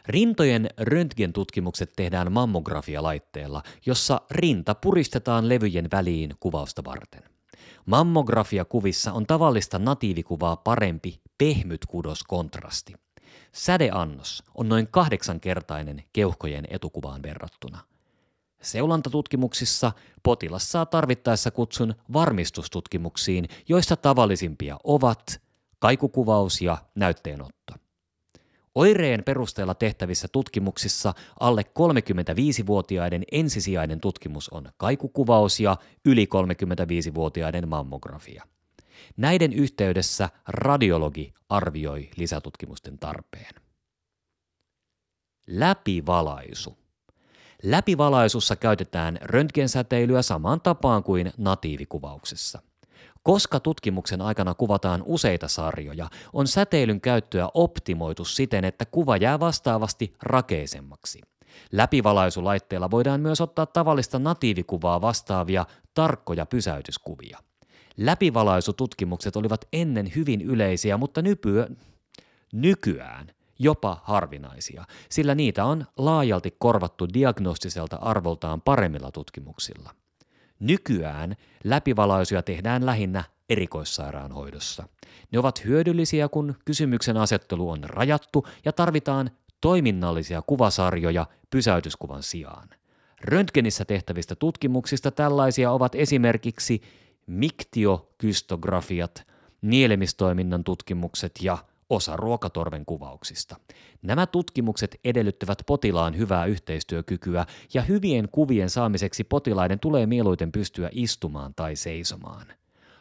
Rintojen 0.07 0.69
röntgentutkimukset 0.77 1.93
tehdään 1.97 2.33
mammografialaitteella, 2.33 3.62
jossa 3.87 4.21
rinta 4.31 4.75
puristetaan 4.75 5.49
levyjen 5.49 5.88
väliin 5.93 6.35
kuvausta 6.41 6.85
varten. 6.85 7.38
Mammografiakuvissa 7.87 9.12
on 9.12 9.27
tavallista 9.27 9.79
natiivikuvaa 9.79 10.57
parempi 10.57 11.21
pehmyt 11.38 11.87
kudoskontrasti. 11.87 12.95
Sädeannos 13.53 14.43
on 14.55 14.69
noin 14.69 14.88
kahdeksankertainen 14.91 16.05
keuhkojen 16.12 16.65
etukuvaan 16.71 17.23
verrattuna. 17.23 17.79
Seulantatutkimuksissa 18.62 19.93
potilas 20.23 20.73
saa 20.73 20.87
tarvittaessa 20.87 21.50
kutsun 21.50 21.95
varmistustutkimuksiin, 22.12 23.49
joista 23.69 23.97
tavallisimpia 23.97 24.79
ovat 24.85 25.41
kaikukuvaus 25.79 26.61
ja 26.61 26.79
näytteenotto. 26.95 27.88
Oireen 28.78 29.25
perusteella 29.25 29.75
tehtävissä 29.75 30.28
tutkimuksissa 30.32 31.14
alle 31.40 31.62
35-vuotiaiden 31.62 33.23
ensisijainen 33.32 34.00
tutkimus 34.00 34.49
on 34.49 34.70
kaikukuvaus 34.76 35.61
ja 35.61 35.76
yli 36.04 36.25
35-vuotiaiden 36.25 37.68
mammografia. 37.68 38.44
Näiden 39.16 39.52
yhteydessä 39.52 40.28
radiologi 40.47 41.35
arvioi 41.49 42.11
lisätutkimusten 42.16 42.99
tarpeen. 42.99 43.54
Läpivalaisu. 45.47 46.78
Läpivalaisussa 47.62 48.56
käytetään 48.56 49.18
röntgensäteilyä 49.20 50.23
samaan 50.23 50.61
tapaan 50.61 51.02
kuin 51.02 51.32
natiivikuvauksessa. 51.37 52.62
Koska 53.28 53.61
tutkimuksen 53.61 54.20
aikana 54.20 54.54
kuvataan 54.54 55.02
useita 55.06 55.49
sarjoja, 55.49 56.11
on 56.32 56.47
säteilyn 56.47 57.00
käyttöä 57.00 57.49
optimoitu 57.54 58.25
siten, 58.25 58.64
että 58.64 58.85
kuva 58.85 59.16
jää 59.16 59.40
vastaavasti 59.40 60.14
rakeisemmaksi. 60.23 61.20
Läpivalaisulaitteella 61.73 62.90
voidaan 62.90 63.20
myös 63.20 63.40
ottaa 63.40 63.66
tavallista 63.66 64.18
natiivikuvaa 64.18 65.00
vastaavia 65.00 65.66
tarkkoja 65.94 66.47
pysäytyskuvia. 66.47 67.38
Läpivalaisututkimukset 67.97 69.37
olivat 69.37 69.64
ennen 69.73 70.12
hyvin 70.16 70.40
yleisiä, 70.42 70.97
mutta 70.97 71.23
nypyö, 71.23 71.68
nykyään 72.52 73.30
jopa 73.58 74.00
harvinaisia, 74.04 74.85
sillä 75.11 75.35
niitä 75.35 75.64
on 75.64 75.87
laajalti 75.97 76.56
korvattu 76.58 77.06
diagnostiselta 77.14 77.97
arvoltaan 77.97 78.61
paremmilla 78.61 79.11
tutkimuksilla. 79.11 79.90
Nykyään 80.61 81.37
läpivalaisuja 81.65 82.43
tehdään 82.43 82.87
lähinnä 82.87 83.25
erikoissairaanhoidossa. 83.49 84.88
Ne 85.33 85.38
ovat 85.38 85.65
hyödyllisiä, 85.65 86.29
kun 86.29 86.55
kysymyksen 86.65 87.17
asettelu 87.17 87.71
on 87.71 87.85
rajattu 87.85 88.47
ja 88.65 88.73
tarvitaan 88.73 89.31
toiminnallisia 89.61 90.43
kuvasarjoja 90.43 91.27
pysäytyskuvan 91.50 92.23
sijaan. 92.23 92.69
Röntgenissä 93.21 93.85
tehtävistä 93.85 94.35
tutkimuksista 94.35 95.11
tällaisia 95.11 95.73
ovat 95.73 95.95
esimerkiksi 95.95 96.83
miktiokystografiat, 97.27 99.27
nielemistoiminnan 99.62 100.65
tutkimukset 100.65 101.33
ja 101.43 101.59
osa 101.90 102.16
ruokatorven 102.16 102.87
kuvauksista. 102.87 103.57
Nämä 104.02 104.26
tutkimukset 104.26 105.00
edellyttävät 105.04 105.62
potilaan 105.66 106.16
hyvää 106.16 106.45
yhteistyökykyä 106.45 107.47
ja 107.75 107.83
hyvien 107.83 108.28
kuvien 108.33 108.71
saamiseksi 108.71 109.25
potilaiden 109.25 109.80
tulee 109.80 110.07
mieluiten 110.07 110.52
pystyä 110.52 110.88
istumaan 110.92 111.54
tai 111.54 111.76
seisomaan. 111.76 112.47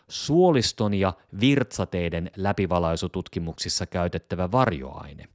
Suoliston 0.07 0.93
ja 0.93 1.13
virtsateiden 1.39 2.31
läpivalaisututkimuksissa 2.35 3.85
käytettävä 3.85 4.51
varjoaine 4.51 5.27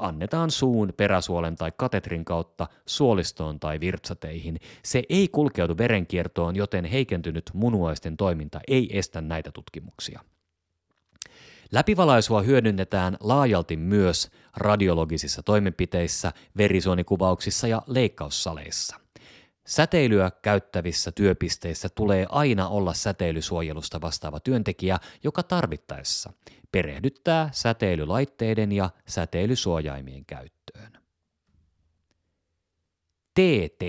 annetaan 0.00 0.50
suun, 0.50 0.92
peräsuolen 0.96 1.56
tai 1.56 1.72
katetrin 1.76 2.24
kautta 2.24 2.66
suolistoon 2.86 3.60
tai 3.60 3.80
virtsateihin. 3.80 4.60
Se 4.84 5.02
ei 5.08 5.28
kulkeudu 5.28 5.78
verenkiertoon, 5.78 6.56
joten 6.56 6.84
heikentynyt 6.84 7.50
munuaisten 7.54 8.16
toiminta 8.16 8.60
ei 8.68 8.98
estä 8.98 9.20
näitä 9.20 9.52
tutkimuksia. 9.52 10.20
Läpivalaisua 11.72 12.42
hyödynnetään 12.42 13.16
laajalti 13.20 13.76
myös 13.76 14.30
radiologisissa 14.56 15.42
toimenpiteissä, 15.42 16.32
verisuonikuvauksissa 16.56 17.68
ja 17.68 17.82
leikkaussaleissa. 17.86 18.96
Säteilyä 19.66 20.30
käyttävissä 20.42 21.12
työpisteissä 21.12 21.88
tulee 21.88 22.26
aina 22.28 22.68
olla 22.68 22.94
säteilysuojelusta 22.94 24.00
vastaava 24.00 24.40
työntekijä, 24.40 24.98
joka 25.24 25.42
tarvittaessa 25.42 26.32
perehdyttää 26.72 27.50
säteilylaitteiden 27.52 28.72
ja 28.72 28.90
säteilysuojaimien 29.08 30.24
käyttöön. 30.24 30.92
TT. 33.34 33.84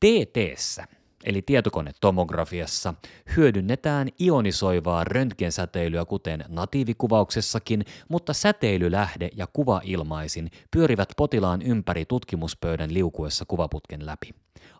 TTssä 0.00 0.84
eli 1.24 1.42
tietokonetomografiassa, 1.42 2.94
hyödynnetään 3.36 4.08
ionisoivaa 4.20 5.04
röntgensäteilyä 5.04 6.04
kuten 6.04 6.44
natiivikuvauksessakin, 6.48 7.84
mutta 8.08 8.32
säteilylähde 8.32 9.30
ja 9.36 9.46
kuvailmaisin 9.52 10.50
pyörivät 10.70 11.08
potilaan 11.16 11.62
ympäri 11.62 12.04
tutkimuspöydän 12.04 12.94
liukuessa 12.94 13.44
kuvaputken 13.44 14.06
läpi. 14.06 14.34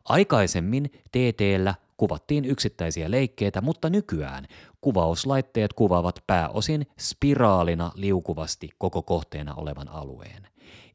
Aikaisemmin 0.05 0.91
TTllä 1.13 1.75
kuvattiin 1.97 2.45
yksittäisiä 2.45 3.11
leikkeitä, 3.11 3.61
mutta 3.61 3.91
nykyään 3.91 4.47
kuvauslaitteet 4.81 5.73
kuvaavat 5.73 6.25
pääosin 6.27 6.87
spiraalina 7.01 7.93
liukuvasti 7.95 8.69
koko 8.79 9.03
kohteena 9.03 9.55
olevan 9.55 9.89
alueen. 9.89 10.49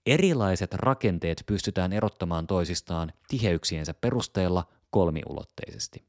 Erilaiset 0.05 0.73
rakenteet 0.73 1.43
pystytään 1.45 1.93
erottamaan 1.93 2.47
toisistaan 2.47 3.13
tiheyksiensä 3.27 3.93
perusteella 3.93 4.63
kolmiulotteisesti. 4.95 6.03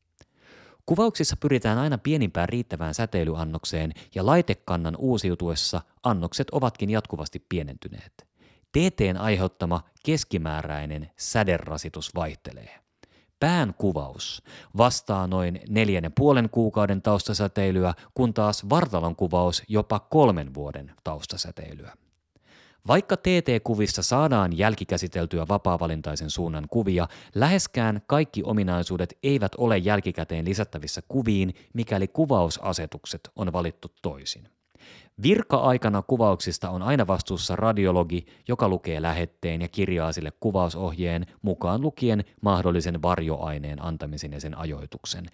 Kuvauksissa 0.86 1.36
pyritään 1.36 1.78
aina 1.78 1.98
pienimpään 1.98 2.48
riittävään 2.48 2.94
säteilyannokseen 2.94 3.92
ja 4.14 4.26
laitekannan 4.26 4.96
uusiutuessa 4.98 5.80
annokset 6.02 6.48
ovatkin 6.52 6.90
jatkuvasti 6.90 7.46
pienentyneet. 7.48 8.26
TTn 8.72 9.16
aiheuttama 9.16 9.82
keskimääräinen 10.04 11.10
säderasitus 11.16 12.14
vaihtelee. 12.14 12.80
Pään 13.40 13.74
kuvaus 13.78 14.42
vastaa 14.76 15.26
noin 15.26 15.60
neljän 15.68 16.12
puolen 16.18 16.50
kuukauden 16.50 17.02
taustasäteilyä, 17.02 17.94
kun 18.14 18.34
taas 18.34 18.68
vartalon 18.68 19.16
kuvaus 19.16 19.62
jopa 19.68 20.00
kolmen 20.00 20.54
vuoden 20.54 20.92
taustasäteilyä. 21.04 22.05
Vaikka 22.86 23.16
TT-kuvissa 23.16 24.02
saadaan 24.02 24.58
jälkikäsiteltyä 24.58 25.48
vapaavalintaisen 25.48 26.30
suunnan 26.30 26.66
kuvia, 26.70 27.08
läheskään 27.34 28.02
kaikki 28.06 28.42
ominaisuudet 28.44 29.18
eivät 29.22 29.52
ole 29.58 29.78
jälkikäteen 29.78 30.44
lisättävissä 30.44 31.02
kuviin, 31.08 31.54
mikäli 31.74 32.08
kuvausasetukset 32.08 33.30
on 33.36 33.52
valittu 33.52 33.88
toisin. 34.02 34.48
Virka-aikana 35.22 36.02
kuvauksista 36.02 36.70
on 36.70 36.82
aina 36.82 37.06
vastuussa 37.06 37.56
radiologi, 37.56 38.26
joka 38.48 38.68
lukee 38.68 39.02
lähetteen 39.02 39.62
ja 39.62 39.68
kirjaa 39.68 40.12
sille 40.12 40.32
kuvausohjeen 40.40 41.26
mukaan 41.42 41.80
lukien 41.80 42.24
mahdollisen 42.40 43.02
varjoaineen 43.02 43.84
antamisen 43.84 44.32
ja 44.32 44.40
sen 44.40 44.58
ajoituksen. 44.58 45.26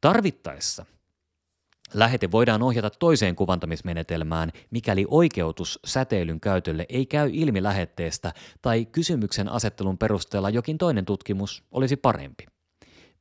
Tarvittaessa 0.00 0.86
Lähete 1.94 2.30
voidaan 2.30 2.62
ohjata 2.62 2.90
toiseen 2.90 3.36
kuvantamismenetelmään, 3.36 4.52
mikäli 4.70 5.04
oikeutus 5.08 5.78
säteilyn 5.84 6.40
käytölle 6.40 6.86
ei 6.88 7.06
käy 7.06 7.30
ilmi 7.32 7.62
lähetteestä 7.62 8.32
tai 8.62 8.84
kysymyksen 8.84 9.48
asettelun 9.48 9.98
perusteella 9.98 10.50
jokin 10.50 10.78
toinen 10.78 11.04
tutkimus 11.04 11.64
olisi 11.72 11.96
parempi. 11.96 12.46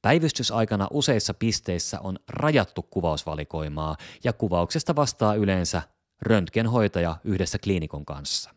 Päivystysaikana 0.02 0.88
useissa 0.92 1.34
pisteissä 1.34 2.00
on 2.00 2.20
rajattu 2.30 2.82
kuvausvalikoimaa 2.82 3.98
ja 4.24 4.34
kuvauksesta 4.34 4.96
vastaa 4.96 5.36
yleensä 5.36 5.82
röntgenhoitaja 6.22 7.18
yhdessä 7.24 7.58
kliinikon 7.64 8.06
kanssa. 8.06 8.52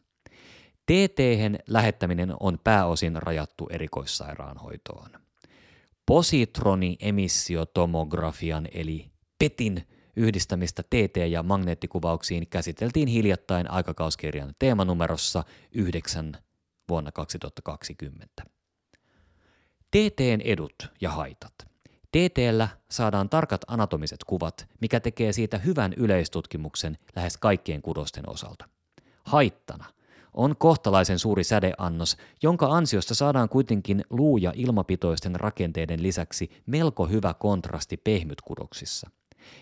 tt 0.86 1.18
lähettäminen 1.68 2.34
on 2.40 2.58
pääosin 2.64 3.22
rajattu 3.22 3.68
erikoissairaanhoitoon. 3.70 5.10
Positroniemissiotomografian 6.06 8.68
eli 8.72 9.10
PETin 9.38 9.86
yhdistämistä 10.16 10.82
TT- 10.82 11.30
ja 11.30 11.42
magneettikuvauksiin 11.42 12.46
käsiteltiin 12.46 13.08
hiljattain 13.08 13.70
aikakauskirjan 13.70 14.54
teemanumerossa 14.58 15.44
9 15.72 16.36
vuonna 16.88 17.12
2020. 17.12 18.42
TTn 19.90 20.40
edut 20.44 20.88
ja 21.00 21.10
haitat. 21.10 21.54
TTllä 22.12 22.68
saadaan 22.90 23.28
tarkat 23.28 23.60
anatomiset 23.66 24.24
kuvat, 24.24 24.68
mikä 24.80 25.00
tekee 25.00 25.32
siitä 25.32 25.58
hyvän 25.58 25.92
yleistutkimuksen 25.96 26.98
lähes 27.16 27.36
kaikkien 27.36 27.82
kudosten 27.82 28.28
osalta. 28.28 28.68
Haittana 29.24 29.84
on 30.34 30.56
kohtalaisen 30.56 31.18
suuri 31.18 31.44
sädeannos, 31.44 32.16
jonka 32.42 32.66
ansiosta 32.66 33.14
saadaan 33.14 33.48
kuitenkin 33.48 34.04
luu- 34.10 34.36
ja 34.36 34.52
ilmapitoisten 34.56 35.40
rakenteiden 35.40 36.02
lisäksi 36.02 36.50
melko 36.66 37.06
hyvä 37.06 37.34
kontrasti 37.34 37.96
pehmytkudoksissa– 37.96 39.10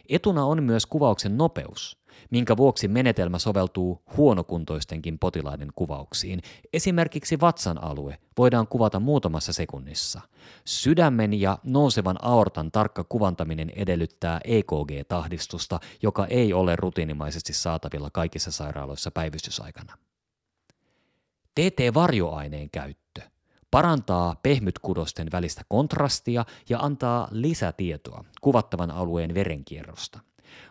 Etuna 0.08 0.44
on 0.44 0.62
myös 0.62 0.86
kuvauksen 0.86 1.36
nopeus, 1.38 2.04
minkä 2.30 2.56
vuoksi 2.56 2.88
menetelmä 2.88 3.38
soveltuu 3.38 4.02
huonokuntoistenkin 4.16 5.18
potilaiden 5.18 5.68
kuvauksiin. 5.74 6.40
Esimerkiksi 6.72 7.40
vatsan 7.40 7.84
alue 7.84 8.18
voidaan 8.38 8.68
kuvata 8.68 9.00
muutamassa 9.00 9.52
sekunnissa. 9.52 10.20
Sydämen 10.64 11.40
ja 11.40 11.58
nousevan 11.64 12.16
aortan 12.22 12.72
tarkka 12.72 13.04
kuvantaminen 13.04 13.70
edellyttää 13.76 14.40
EKG-tahdistusta, 14.44 15.80
joka 16.02 16.26
ei 16.26 16.52
ole 16.52 16.76
rutiinimaisesti 16.76 17.52
saatavilla 17.52 18.10
kaikissa 18.12 18.52
sairaaloissa 18.52 19.10
päivystysaikana. 19.10 19.98
TT-varjoaineen 21.54 22.70
käyttö 22.70 23.03
parantaa 23.74 24.36
pehmytkudosten 24.42 25.28
välistä 25.32 25.62
kontrastia 25.68 26.44
ja 26.68 26.78
antaa 26.78 27.28
lisätietoa 27.30 28.24
kuvattavan 28.40 28.90
alueen 28.90 29.34
verenkierrosta. 29.34 30.20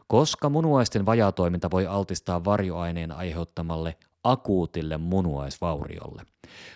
Koska 0.08 0.50
munuaisten 0.50 1.06
vajaatoiminta 1.06 1.72
voi 1.72 1.88
altistaa 1.88 2.46
varjoaineen 2.46 3.12
aiheuttamalle 3.12 3.98
akuutille 4.24 4.98
munuaisvauriolle. 4.98 6.22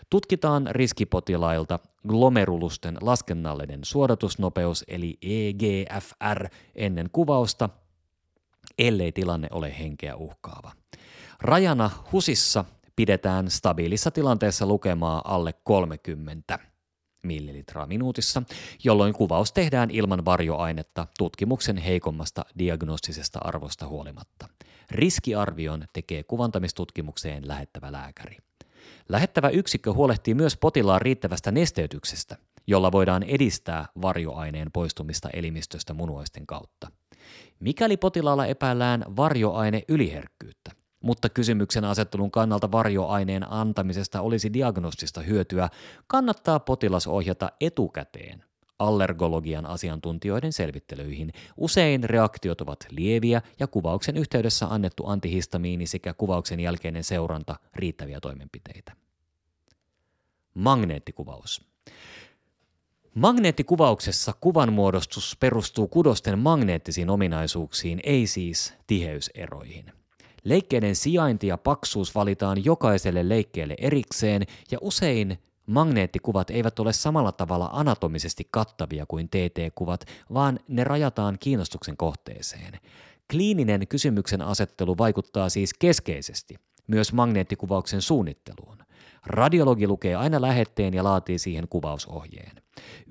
Tutkitaan 0.09 0.67
riskipotilailta 0.71 1.79
glomerulusten 2.07 2.97
laskennallinen 3.01 3.79
suodatusnopeus 3.83 4.83
eli 4.87 5.17
EGFR 5.21 6.47
ennen 6.75 7.09
kuvausta, 7.11 7.69
ellei 8.77 9.11
tilanne 9.11 9.47
ole 9.51 9.79
henkeä 9.79 10.15
uhkaava. 10.15 10.71
Rajana 11.41 11.89
HUSissa 12.11 12.65
pidetään 12.97 13.51
stabiilissa 13.51 14.12
tilanteessa 14.12 14.65
lukemaa 14.65 15.21
alle 15.25 15.53
30 15.63 16.60
millilitraa 17.23 17.86
minuutissa, 17.86 18.43
jolloin 18.83 19.13
kuvaus 19.13 19.53
tehdään 19.53 19.91
ilman 19.91 20.25
varjoainetta 20.25 21.07
tutkimuksen 21.17 21.77
heikommasta 21.77 22.45
diagnostisesta 22.60 23.39
arvosta 23.39 23.88
huolimatta. 23.88 24.47
Riskiarvion 24.91 25.86
tekee 25.93 26.23
kuvantamistutkimukseen 26.23 27.47
lähettävä 27.47 27.91
lääkäri. 27.91 28.38
Lähettävä 29.10 29.49
yksikkö 29.49 29.93
huolehtii 29.93 30.33
myös 30.33 30.57
potilaan 30.57 31.01
riittävästä 31.01 31.51
nesteytyksestä, 31.51 32.38
jolla 32.67 32.91
voidaan 32.91 33.23
edistää 33.23 33.86
varjoaineen 34.01 34.71
poistumista 34.71 35.29
elimistöstä 35.33 35.93
munuaisten 35.93 36.47
kautta. 36.47 36.91
Mikäli 37.60 37.97
potilaalla 37.97 38.45
epäillään 38.45 39.05
varjoaine 39.15 39.83
yliherkkyyttä, 39.88 40.71
mutta 41.01 41.29
kysymyksen 41.29 41.86
asettelun 41.86 42.31
kannalta 42.31 42.71
varjoaineen 42.71 43.51
antamisesta 43.51 44.21
olisi 44.21 44.53
diagnostista 44.53 45.21
hyötyä, 45.21 45.69
kannattaa 46.07 46.60
potilas 46.60 47.07
ohjata 47.07 47.51
etukäteen 47.62 48.43
allergologian 48.79 49.65
asiantuntijoiden 49.65 50.53
selvittelyihin. 50.53 51.33
Usein 51.57 52.03
reaktiot 52.03 52.62
ovat 52.62 52.88
lieviä 52.89 53.41
ja 53.60 53.67
kuvauksen 53.67 54.17
yhteydessä 54.17 54.67
annettu 54.69 55.07
antihistamiini 55.07 55.88
sekä 55.88 56.13
kuvauksen 56.13 56.60
jälkeinen 56.60 57.03
seuranta 57.03 57.55
riittäviä 57.75 58.19
toimenpiteitä. 58.19 58.91
Magneettikuvaus. 60.53 61.67
Magneettikuvauksessa 63.13 64.33
kuvanmuodostus 64.41 65.38
perustuu 65.39 65.88
kudosten 65.88 66.39
magneettisiin 66.39 67.10
ominaisuuksiin, 67.10 67.99
ei 68.03 68.27
siis 68.27 68.73
tiheyseroihin. 68.88 69.91
Leikkeiden 70.43 70.95
sijainti 70.95 71.47
ja 71.47 71.58
paksuus 71.58 72.15
valitaan 72.15 72.65
jokaiselle 72.65 73.30
leikkeelle 73.30 73.76
erikseen 73.78 74.41
ja 74.71 74.78
usein 74.82 75.38
magneettikuvat 75.65 76.50
eivät 76.50 76.80
ole 76.80 76.93
samalla 76.93 77.32
tavalla 77.32 77.69
anatomisesti 77.73 78.47
kattavia 78.52 79.06
kuin 79.08 79.30
TT-kuvat, 79.30 80.06
vaan 80.34 80.60
ne 80.67 80.84
rajataan 80.84 81.38
kiinnostuksen 81.39 81.97
kohteeseen. 81.97 82.80
Kliininen 83.32 83.88
kysymyksen 83.88 84.41
asettelu 84.41 84.97
vaikuttaa 84.97 85.50
siis 85.50 85.73
keskeisesti 85.73 86.56
myös 86.88 87.13
magneettikuvauksen 87.13 88.02
suunnitteluun. 88.02 88.78
Radiologi 89.26 89.88
lukee 89.88 90.15
aina 90.15 90.41
lähetteen 90.41 90.93
ja 90.93 91.04
laatii 91.04 91.39
siihen 91.39 91.67
kuvausohjeen. 91.69 92.62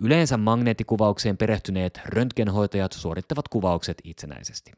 Yleensä 0.01 0.37
magneettikuvaukseen 0.37 1.37
perehtyneet 1.37 2.01
röntgenhoitajat 2.05 2.93
suorittavat 2.93 3.49
kuvaukset 3.49 3.99
itsenäisesti. 4.05 4.73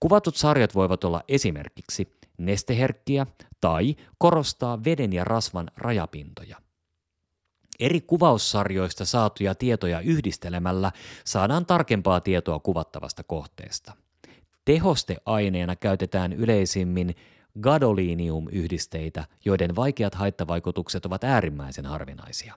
Kuvatut 0.00 0.36
sarjat 0.36 0.74
voivat 0.74 1.04
olla 1.04 1.22
esimerkiksi 1.28 2.18
nesteherkkiä 2.38 3.26
tai 3.60 3.96
korostaa 4.18 4.84
veden 4.84 5.12
ja 5.12 5.24
rasvan 5.24 5.70
rajapintoja. 5.76 6.56
Eri 7.80 8.00
kuvaussarjoista 8.00 9.04
saatuja 9.04 9.54
tietoja 9.54 10.00
yhdistelemällä 10.00 10.92
saadaan 11.24 11.66
tarkempaa 11.66 12.20
tietoa 12.20 12.58
kuvattavasta 12.58 13.22
kohteesta. 13.22 13.92
Tehosteaineena 14.64 15.76
käytetään 15.76 16.32
yleisimmin 16.32 17.14
gadolinium-yhdisteitä, 17.60 19.24
joiden 19.44 19.76
vaikeat 19.76 20.14
haittavaikutukset 20.14 21.06
ovat 21.06 21.24
äärimmäisen 21.24 21.86
harvinaisia. 21.86 22.54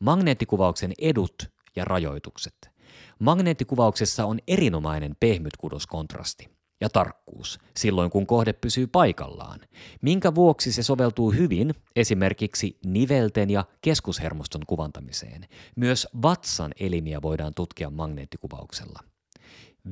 Magneettikuvauksen 0.00 0.92
edut 0.98 1.50
ja 1.76 1.84
rajoitukset. 1.84 2.70
Magneettikuvauksessa 3.18 4.26
on 4.26 4.38
erinomainen 4.46 5.16
pehmytkudoskontrasti 5.20 6.48
ja 6.80 6.88
tarkkuus 6.88 7.58
silloin, 7.76 8.10
kun 8.10 8.26
kohde 8.26 8.52
pysyy 8.52 8.86
paikallaan, 8.86 9.60
minkä 10.02 10.34
vuoksi 10.34 10.72
se 10.72 10.82
soveltuu 10.82 11.30
hyvin 11.30 11.74
esimerkiksi 11.96 12.78
nivelten 12.84 13.50
ja 13.50 13.64
keskushermoston 13.80 14.62
kuvantamiseen. 14.66 15.46
Myös 15.76 16.08
vatsan 16.22 16.72
elimiä 16.80 17.22
voidaan 17.22 17.54
tutkia 17.54 17.90
magneettikuvauksella. 17.90 19.00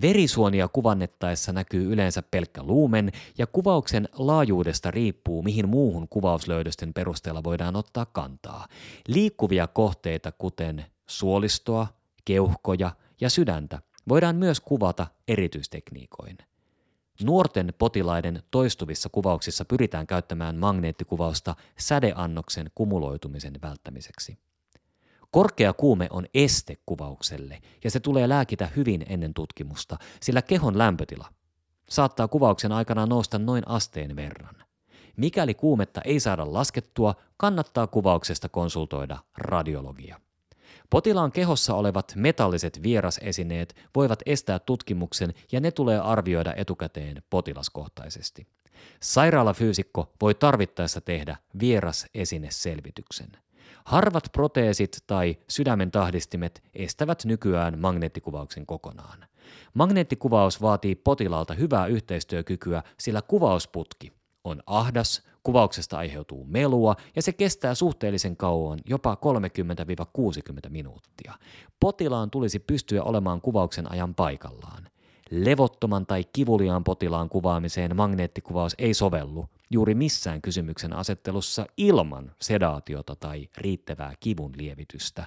Verisuonia 0.00 0.68
kuvannettaessa 0.68 1.52
näkyy 1.52 1.92
yleensä 1.92 2.22
pelkkä 2.22 2.62
luumen 2.62 3.12
ja 3.38 3.46
kuvauksen 3.46 4.08
laajuudesta 4.12 4.90
riippuu, 4.90 5.42
mihin 5.42 5.68
muuhun 5.68 6.08
kuvauslöydösten 6.08 6.94
perusteella 6.94 7.44
voidaan 7.44 7.76
ottaa 7.76 8.06
kantaa. 8.06 8.66
Liikkuvia 9.08 9.66
kohteita, 9.66 10.32
kuten 10.32 10.84
suolistoa, 11.06 11.86
keuhkoja 12.26 12.90
ja 13.20 13.30
sydäntä, 13.30 13.78
voidaan 14.08 14.36
myös 14.36 14.60
kuvata 14.60 15.06
erityistekniikoin. 15.28 16.38
Nuorten 17.22 17.74
potilaiden 17.78 18.42
toistuvissa 18.50 19.08
kuvauksissa 19.08 19.64
pyritään 19.64 20.06
käyttämään 20.06 20.56
magneettikuvausta 20.56 21.54
sädeannoksen 21.78 22.70
kumuloitumisen 22.74 23.54
välttämiseksi. 23.62 24.38
Korkea 25.30 25.72
kuume 25.72 26.06
on 26.10 26.26
este 26.34 26.76
kuvaukselle 26.86 27.62
ja 27.84 27.90
se 27.90 28.00
tulee 28.00 28.28
lääkitä 28.28 28.68
hyvin 28.76 29.06
ennen 29.08 29.34
tutkimusta, 29.34 29.96
sillä 30.22 30.42
kehon 30.42 30.78
lämpötila 30.78 31.28
saattaa 31.88 32.28
kuvauksen 32.28 32.72
aikana 32.72 33.06
nousta 33.06 33.38
noin 33.38 33.68
asteen 33.68 34.16
verran. 34.16 34.54
Mikäli 35.16 35.54
kuumetta 35.54 36.00
ei 36.00 36.20
saada 36.20 36.52
laskettua, 36.52 37.14
kannattaa 37.36 37.86
kuvauksesta 37.86 38.48
konsultoida 38.48 39.18
radiologia. 39.38 40.20
Potilaan 40.90 41.32
kehossa 41.32 41.74
olevat 41.74 42.12
metalliset 42.16 42.82
vierasesineet 42.82 43.76
voivat 43.94 44.22
estää 44.26 44.58
tutkimuksen 44.58 45.34
ja 45.52 45.60
ne 45.60 45.70
tulee 45.70 45.98
arvioida 45.98 46.54
etukäteen 46.56 47.22
potilaskohtaisesti. 47.30 48.46
Sairaalafyysikko 49.02 50.12
voi 50.20 50.34
tarvittaessa 50.34 51.00
tehdä 51.00 51.36
vierasesineselvityksen. 51.60 53.28
Harvat 53.84 54.24
proteesit 54.32 54.98
tai 55.06 55.36
sydämen 55.48 55.90
tahdistimet 55.90 56.62
estävät 56.74 57.24
nykyään 57.24 57.78
magneettikuvauksen 57.78 58.66
kokonaan. 58.66 59.26
Magneettikuvaus 59.74 60.62
vaatii 60.62 60.94
potilaalta 60.94 61.54
hyvää 61.54 61.86
yhteistyökykyä, 61.86 62.82
sillä 62.98 63.22
kuvausputki 63.22 64.15
on 64.46 64.62
ahdas, 64.66 65.22
kuvauksesta 65.42 65.98
aiheutuu 65.98 66.44
melua 66.44 66.96
ja 67.16 67.22
se 67.22 67.32
kestää 67.32 67.74
suhteellisen 67.74 68.36
kauan, 68.36 68.78
jopa 68.84 69.16
30-60 70.66 70.70
minuuttia. 70.70 71.34
Potilaan 71.80 72.30
tulisi 72.30 72.58
pystyä 72.58 73.02
olemaan 73.02 73.40
kuvauksen 73.40 73.92
ajan 73.92 74.14
paikallaan. 74.14 74.88
Levottoman 75.30 76.06
tai 76.06 76.24
kivuliaan 76.32 76.84
potilaan 76.84 77.28
kuvaamiseen 77.28 77.96
magneettikuvaus 77.96 78.74
ei 78.78 78.94
sovellu 78.94 79.46
juuri 79.70 79.94
missään 79.94 80.42
kysymyksen 80.42 80.92
asettelussa 80.92 81.66
ilman 81.76 82.32
sedaatiota 82.40 83.16
tai 83.16 83.48
riittävää 83.56 84.12
kivun 84.20 84.52
lievitystä. 84.56 85.26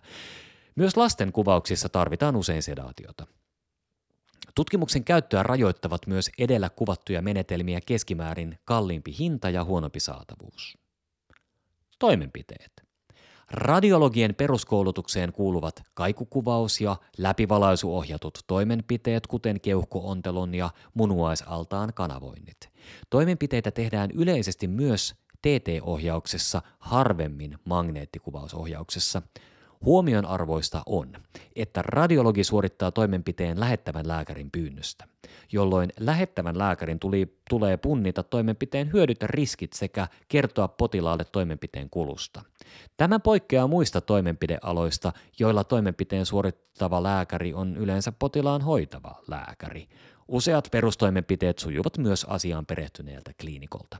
Myös 0.75 0.97
lasten 0.97 1.31
kuvauksissa 1.31 1.89
tarvitaan 1.89 2.35
usein 2.35 2.63
sedaatiota. 2.63 3.27
Tutkimuksen 4.55 5.03
käyttöä 5.03 5.43
rajoittavat 5.43 6.07
myös 6.07 6.29
edellä 6.37 6.69
kuvattuja 6.69 7.21
menetelmiä 7.21 7.79
keskimäärin 7.85 8.59
kalliimpi 8.65 9.15
hinta 9.19 9.49
ja 9.49 9.63
huonompi 9.63 9.99
saatavuus. 9.99 10.77
Toimenpiteet. 11.99 12.89
Radiologien 13.51 14.35
peruskoulutukseen 14.35 15.33
kuuluvat 15.33 15.83
kaikukuvaus 15.93 16.81
ja 16.81 16.97
läpivalaisuohjatut 17.17 18.39
toimenpiteet, 18.47 19.27
kuten 19.27 19.61
keuhkoontelon 19.61 20.55
ja 20.55 20.69
munuaisaltaan 20.93 21.93
kanavoinnit. 21.93 22.57
Toimenpiteitä 23.09 23.71
tehdään 23.71 24.11
yleisesti 24.11 24.67
myös 24.67 25.15
TT-ohjauksessa, 25.41 26.61
harvemmin 26.79 27.57
magneettikuvausohjauksessa– 27.65 29.21
Huomionarvoista 29.85 30.81
on, 30.85 31.13
että 31.55 31.81
radiologi 31.81 32.43
suorittaa 32.43 32.91
toimenpiteen 32.91 33.59
lähettävän 33.59 34.07
lääkärin 34.07 34.51
pyynnöstä, 34.51 35.07
jolloin 35.51 35.89
lähettävän 35.99 36.57
lääkärin 36.57 36.99
tuli, 36.99 37.37
tulee 37.49 37.77
punnita 37.77 38.23
toimenpiteen 38.23 38.93
hyödyt 38.93 39.21
ja 39.21 39.27
riskit 39.27 39.73
sekä 39.73 40.07
kertoa 40.27 40.67
potilaalle 40.67 41.25
toimenpiteen 41.31 41.89
kulusta. 41.89 42.41
Tämä 42.97 43.19
poikkeaa 43.19 43.67
muista 43.67 44.01
toimenpidealoista, 44.01 45.13
joilla 45.39 45.63
toimenpiteen 45.63 46.25
suorittava 46.25 47.03
lääkäri 47.03 47.53
on 47.53 47.77
yleensä 47.77 48.11
potilaan 48.11 48.61
hoitava 48.61 49.15
lääkäri. 49.27 49.87
Useat 50.27 50.67
perustoimenpiteet 50.71 51.59
sujuvat 51.59 51.97
myös 51.97 52.25
asiaan 52.29 52.65
perehtyneeltä 52.65 53.31
kliinikolta. 53.41 53.97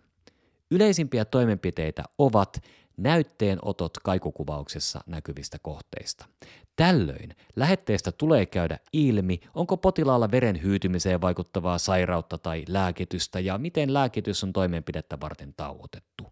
Yleisimpiä 0.71 1.25
toimenpiteitä 1.25 2.03
ovat 2.17 2.61
näytteenotot 3.03 3.97
kaikukuvauksessa 4.03 4.99
näkyvistä 5.07 5.57
kohteista. 5.61 6.25
Tällöin 6.75 7.35
lähetteestä 7.55 8.11
tulee 8.11 8.45
käydä 8.45 8.79
ilmi, 8.93 9.39
onko 9.53 9.77
potilaalla 9.77 10.31
veren 10.31 10.63
hyytymiseen 10.63 11.21
vaikuttavaa 11.21 11.77
sairautta 11.77 12.37
tai 12.37 12.65
lääkitystä 12.67 13.39
ja 13.39 13.57
miten 13.57 13.93
lääkitys 13.93 14.43
on 14.43 14.53
toimenpidettä 14.53 15.17
varten 15.21 15.53
tauotettu. 15.57 16.23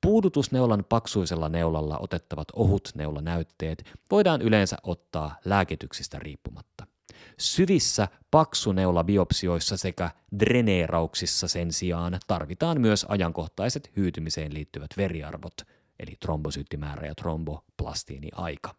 Puudutusneulan 0.00 0.84
paksuisella 0.88 1.48
neulalla 1.48 1.98
otettavat 1.98 2.48
ohutneulanäytteet 2.52 3.84
voidaan 4.10 4.42
yleensä 4.42 4.76
ottaa 4.82 5.36
lääkityksistä 5.44 6.18
riippumatta. 6.18 6.86
Syvissä 7.38 8.08
paksuneulabiopsioissa 8.30 9.76
sekä 9.76 10.10
dreneerauksissa 10.38 11.48
sen 11.48 11.72
sijaan 11.72 12.18
tarvitaan 12.26 12.80
myös 12.80 13.06
ajankohtaiset 13.08 13.90
hyytymiseen 13.96 14.54
liittyvät 14.54 14.90
veriarvot– 14.96 15.54
eli 15.98 16.16
trombosyyttimäärä 16.20 17.06
ja 17.06 17.14
tromboplastiini-aika. 17.14 18.74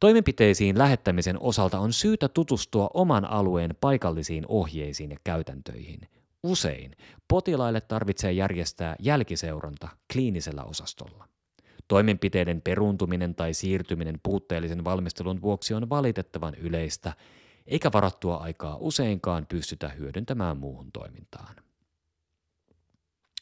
Toimenpiteisiin 0.00 0.78
lähettämisen 0.78 1.42
osalta 1.42 1.78
on 1.78 1.92
syytä 1.92 2.28
tutustua 2.28 2.90
oman 2.94 3.24
alueen 3.24 3.76
paikallisiin 3.80 4.44
ohjeisiin 4.48 5.10
ja 5.10 5.16
käytäntöihin. 5.24 6.00
Usein 6.42 6.96
potilaille 7.28 7.80
tarvitsee 7.80 8.32
järjestää 8.32 8.96
jälkiseuranta 8.98 9.88
kliinisellä 10.12 10.64
osastolla. 10.64 11.28
Toimenpiteiden 11.88 12.62
peruuntuminen 12.62 13.34
tai 13.34 13.54
siirtyminen 13.54 14.20
puutteellisen 14.22 14.84
valmistelun 14.84 15.42
vuoksi 15.42 15.74
on 15.74 15.90
valitettavan 15.90 16.54
yleistä, 16.54 17.12
eikä 17.66 17.90
varattua 17.92 18.36
aikaa 18.36 18.76
useinkaan 18.76 19.46
pystytä 19.46 19.88
hyödyntämään 19.88 20.56
muuhun 20.56 20.92
toimintaan. 20.92 21.56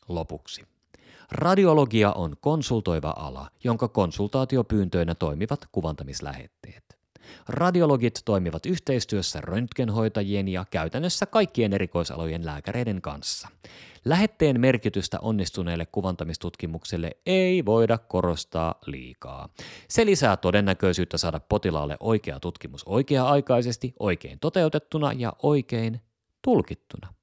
Lopuksi. 0.08 0.66
Radiologia 1.32 2.12
on 2.12 2.36
konsultoiva 2.40 3.14
ala, 3.16 3.50
jonka 3.64 3.88
konsultaatiopyyntöinä 3.88 5.14
toimivat 5.14 5.60
kuvantamislähetteet. 5.72 7.00
Radiologit 7.48 8.22
toimivat 8.24 8.66
yhteistyössä 8.66 9.40
röntgenhoitajien 9.40 10.48
ja 10.48 10.64
käytännössä 10.70 11.26
kaikkien 11.26 11.72
erikoisalojen 11.72 12.46
lääkäreiden 12.46 13.02
kanssa. 13.02 13.48
Lähetteen 14.04 14.60
merkitystä 14.60 15.18
onnistuneelle 15.22 15.86
kuvantamistutkimukselle 15.86 17.10
ei 17.26 17.64
voida 17.64 17.98
korostaa 17.98 18.74
liikaa. 18.86 19.48
Se 19.88 20.06
lisää 20.06 20.36
todennäköisyyttä 20.36 21.18
saada 21.18 21.40
potilaalle 21.40 21.96
oikea 22.00 22.40
tutkimus 22.40 22.84
oikea-aikaisesti, 22.84 23.94
oikein 23.98 24.38
toteutettuna 24.40 25.12
ja 25.12 25.32
oikein 25.42 26.00
tulkittuna. 26.42 27.14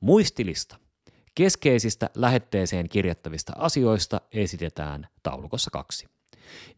Muistilista. 0.00 0.83
Keskeisistä 1.34 2.10
lähetteeseen 2.14 2.88
kirjattavista 2.88 3.52
asioista 3.56 4.20
esitetään 4.32 5.06
taulukossa 5.22 5.70
kaksi. 5.70 6.06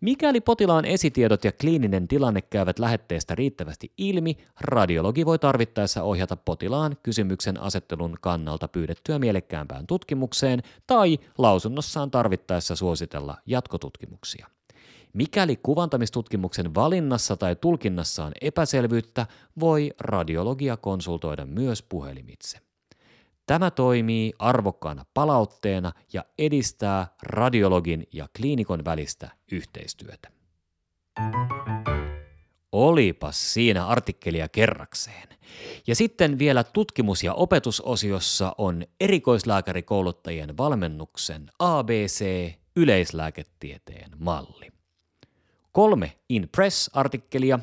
Mikäli 0.00 0.40
potilaan 0.40 0.84
esitiedot 0.84 1.44
ja 1.44 1.52
kliininen 1.52 2.08
tilanne 2.08 2.42
käyvät 2.42 2.78
lähetteestä 2.78 3.34
riittävästi 3.34 3.92
ilmi, 3.98 4.36
radiologi 4.60 5.26
voi 5.26 5.38
tarvittaessa 5.38 6.02
ohjata 6.02 6.36
potilaan 6.36 6.96
kysymyksen 7.02 7.60
asettelun 7.60 8.16
kannalta 8.20 8.68
pyydettyä 8.68 9.18
mielekkäämpään 9.18 9.86
tutkimukseen 9.86 10.62
tai 10.86 11.18
lausunnossaan 11.38 12.10
tarvittaessa 12.10 12.76
suositella 12.76 13.36
jatkotutkimuksia. 13.46 14.46
Mikäli 15.12 15.56
kuvantamistutkimuksen 15.56 16.74
valinnassa 16.74 17.36
tai 17.36 17.56
tulkinnassa 17.56 18.24
on 18.24 18.32
epäselvyyttä, 18.40 19.26
voi 19.60 19.90
radiologia 20.00 20.76
konsultoida 20.76 21.46
myös 21.46 21.82
puhelimitse. 21.82 22.65
Tämä 23.46 23.70
toimii 23.70 24.32
arvokkaana 24.38 25.04
palautteena 25.14 25.92
ja 26.12 26.24
edistää 26.38 27.06
radiologin 27.22 28.06
ja 28.12 28.28
kliinikon 28.36 28.84
välistä 28.84 29.30
yhteistyötä. 29.52 30.28
Olipas 32.72 33.54
siinä 33.54 33.86
artikkelia 33.86 34.48
kerrakseen. 34.48 35.28
Ja 35.86 35.94
sitten 35.94 36.38
vielä 36.38 36.64
tutkimus- 36.64 37.22
ja 37.22 37.34
opetusosiossa 37.34 38.54
on 38.58 38.86
erikoislääkärikouluttajien 39.00 40.56
valmennuksen 40.56 41.50
ABC 41.58 42.52
yleislääketieteen 42.76 44.10
malli. 44.18 44.68
Kolme 45.72 46.12
In 46.28 46.48
Press-artikkelia, 46.52 47.58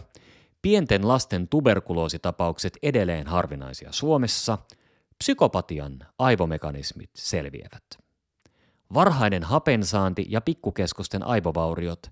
pienten 0.62 1.08
lasten 1.08 1.48
tuberkuloositapaukset 1.48 2.78
edelleen 2.84 3.28
harvinaisia 3.28 3.92
Suomessa, 3.92 4.58
psykopatian 5.24 6.00
aivomekanismit 6.20 7.10
selviävät. 7.16 7.84
Varhainen 8.94 9.44
hapensaanti 9.44 10.26
ja 10.30 10.42
pikkukeskusten 10.42 11.24
aivovauriot, 11.24 12.12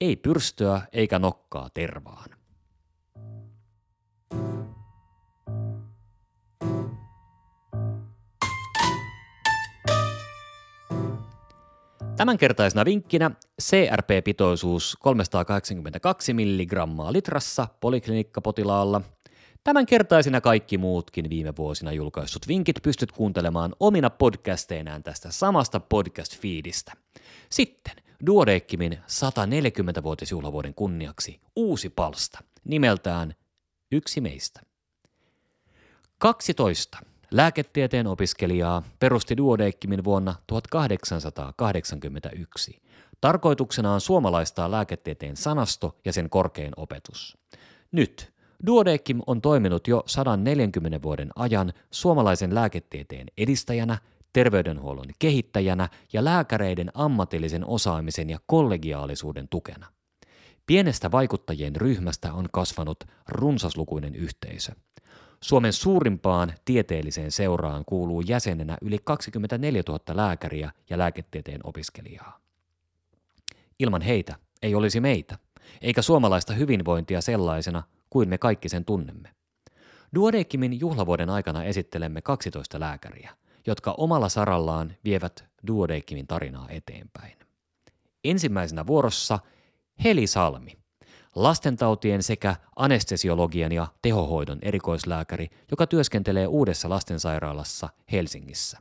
ei 0.00 0.16
pyrstöä 0.16 0.82
eikä 0.92 1.18
nokkaa 1.18 1.68
tervaan. 1.74 2.30
Tämänkertaisena 12.16 12.84
vinkkinä 12.84 13.30
CRP-pitoisuus 13.62 14.96
382 15.00 16.34
mg 16.34 16.72
litrassa 17.10 17.68
poliklinikkapotilaalla. 17.80 19.00
Tämänkertaisina 19.68 20.40
kaikki 20.40 20.78
muutkin 20.78 21.30
viime 21.30 21.56
vuosina 21.56 21.92
julkaissut 21.92 22.48
vinkit 22.48 22.76
pystyt 22.82 23.12
kuuntelemaan 23.12 23.74
omina 23.80 24.10
podcasteinaan 24.10 25.02
tästä 25.02 25.32
samasta 25.32 25.80
podcast-fiidistä. 25.80 26.92
Sitten 27.50 27.96
Duodeckimin 28.26 28.92
140-vuotisjuhlavuoden 28.92 30.74
kunniaksi 30.74 31.40
uusi 31.56 31.90
palsta 31.90 32.38
nimeltään 32.64 33.34
Yksi 33.92 34.20
meistä. 34.20 34.60
12 36.18 36.98
Lääketieteen 37.30 38.06
opiskelijaa 38.06 38.82
perusti 38.98 39.36
Duodeckimin 39.36 40.04
vuonna 40.04 40.34
1881. 40.46 42.82
Tarkoituksena 43.20 43.92
on 43.92 44.00
suomalaistaa 44.00 44.70
lääketieteen 44.70 45.36
sanasto 45.36 45.96
ja 46.04 46.12
sen 46.12 46.30
korkein 46.30 46.72
opetus. 46.76 47.38
Nyt 47.92 48.37
Duodeckim 48.66 49.20
on 49.26 49.40
toiminut 49.40 49.88
jo 49.88 50.02
140 50.06 51.02
vuoden 51.02 51.30
ajan 51.36 51.72
suomalaisen 51.90 52.54
lääketieteen 52.54 53.26
edistäjänä, 53.38 53.98
terveydenhuollon 54.32 55.10
kehittäjänä 55.18 55.88
ja 56.12 56.24
lääkäreiden 56.24 56.90
ammatillisen 56.94 57.64
osaamisen 57.64 58.30
ja 58.30 58.38
kollegiaalisuuden 58.46 59.48
tukena. 59.48 59.86
Pienestä 60.66 61.10
vaikuttajien 61.10 61.76
ryhmästä 61.76 62.32
on 62.32 62.48
kasvanut 62.52 63.04
runsaslukuinen 63.28 64.14
yhteisö– 64.14 64.72
Suomen 65.40 65.72
suurimpaan 65.72 66.52
tieteelliseen 66.64 67.32
seuraan 67.32 67.84
kuuluu 67.84 68.20
jäsenenä 68.20 68.78
yli 68.82 68.98
24 69.04 69.82
000 69.88 70.00
lääkäriä 70.08 70.72
ja 70.90 70.98
lääketieteen 70.98 71.60
opiskelijaa. 71.64 72.40
Ilman 73.78 74.02
heitä 74.02 74.36
ei 74.62 74.74
olisi 74.74 75.00
meitä, 75.00 75.38
eikä 75.80 76.02
suomalaista 76.02 76.52
hyvinvointia 76.52 77.20
sellaisena 77.20 77.82
kuin 78.10 78.28
me 78.28 78.38
kaikki 78.38 78.68
sen 78.68 78.84
tunnemme. 78.84 79.30
Duodeckimin 80.14 80.80
juhlavuoden 80.80 81.30
aikana 81.30 81.64
esittelemme 81.64 82.22
12 82.22 82.80
lääkäriä, 82.80 83.30
jotka 83.66 83.94
omalla 83.98 84.28
sarallaan 84.28 84.96
vievät 85.04 85.44
Duodeckimin 85.66 86.26
tarinaa 86.26 86.66
eteenpäin. 86.68 87.38
Ensimmäisenä 88.24 88.86
vuorossa 88.86 89.38
Heli 90.04 90.26
Salmi– 90.26 90.78
lastentautien 91.34 92.22
sekä 92.22 92.56
anestesiologian 92.76 93.72
ja 93.72 93.86
tehohoidon 94.02 94.58
erikoislääkäri, 94.62 95.50
joka 95.70 95.86
työskentelee 95.86 96.46
uudessa 96.46 96.88
lastensairaalassa 96.88 97.88
Helsingissä. 98.12 98.78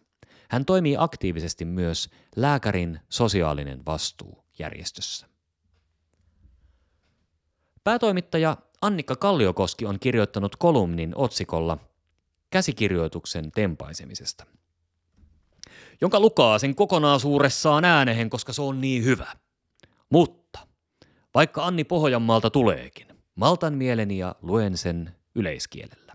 Hän 0.49 0.65
toimii 0.65 0.95
aktiivisesti 0.99 1.65
myös 1.65 2.09
lääkärin 2.35 2.99
sosiaalinen 3.09 3.85
vastuu 3.85 4.43
järjestössä. 4.59 5.27
Päätoimittaja 7.83 8.57
Annikka 8.81 9.15
Kalliokoski 9.15 9.85
on 9.85 9.99
kirjoittanut 9.99 10.55
kolumnin 10.55 11.13
otsikolla 11.15 11.77
Käsikirjoituksen 12.49 13.51
tempaisemisesta, 13.51 14.45
jonka 16.01 16.19
lukaa 16.19 16.59
sen 16.59 16.75
kokonaisuudessaan 16.75 17.85
äänehen, 17.85 18.29
koska 18.29 18.53
se 18.53 18.61
on 18.61 18.81
niin 18.81 19.03
hyvä. 19.03 19.27
Mutta 20.09 20.59
vaikka 21.35 21.65
Anni 21.65 21.83
Pohjanmaalta 21.83 22.49
tuleekin. 22.49 23.07
Maltan 23.35 23.73
mieleni 23.73 24.17
ja 24.17 24.35
luen 24.41 24.77
sen 24.77 25.15
yleiskielellä. 25.35 26.06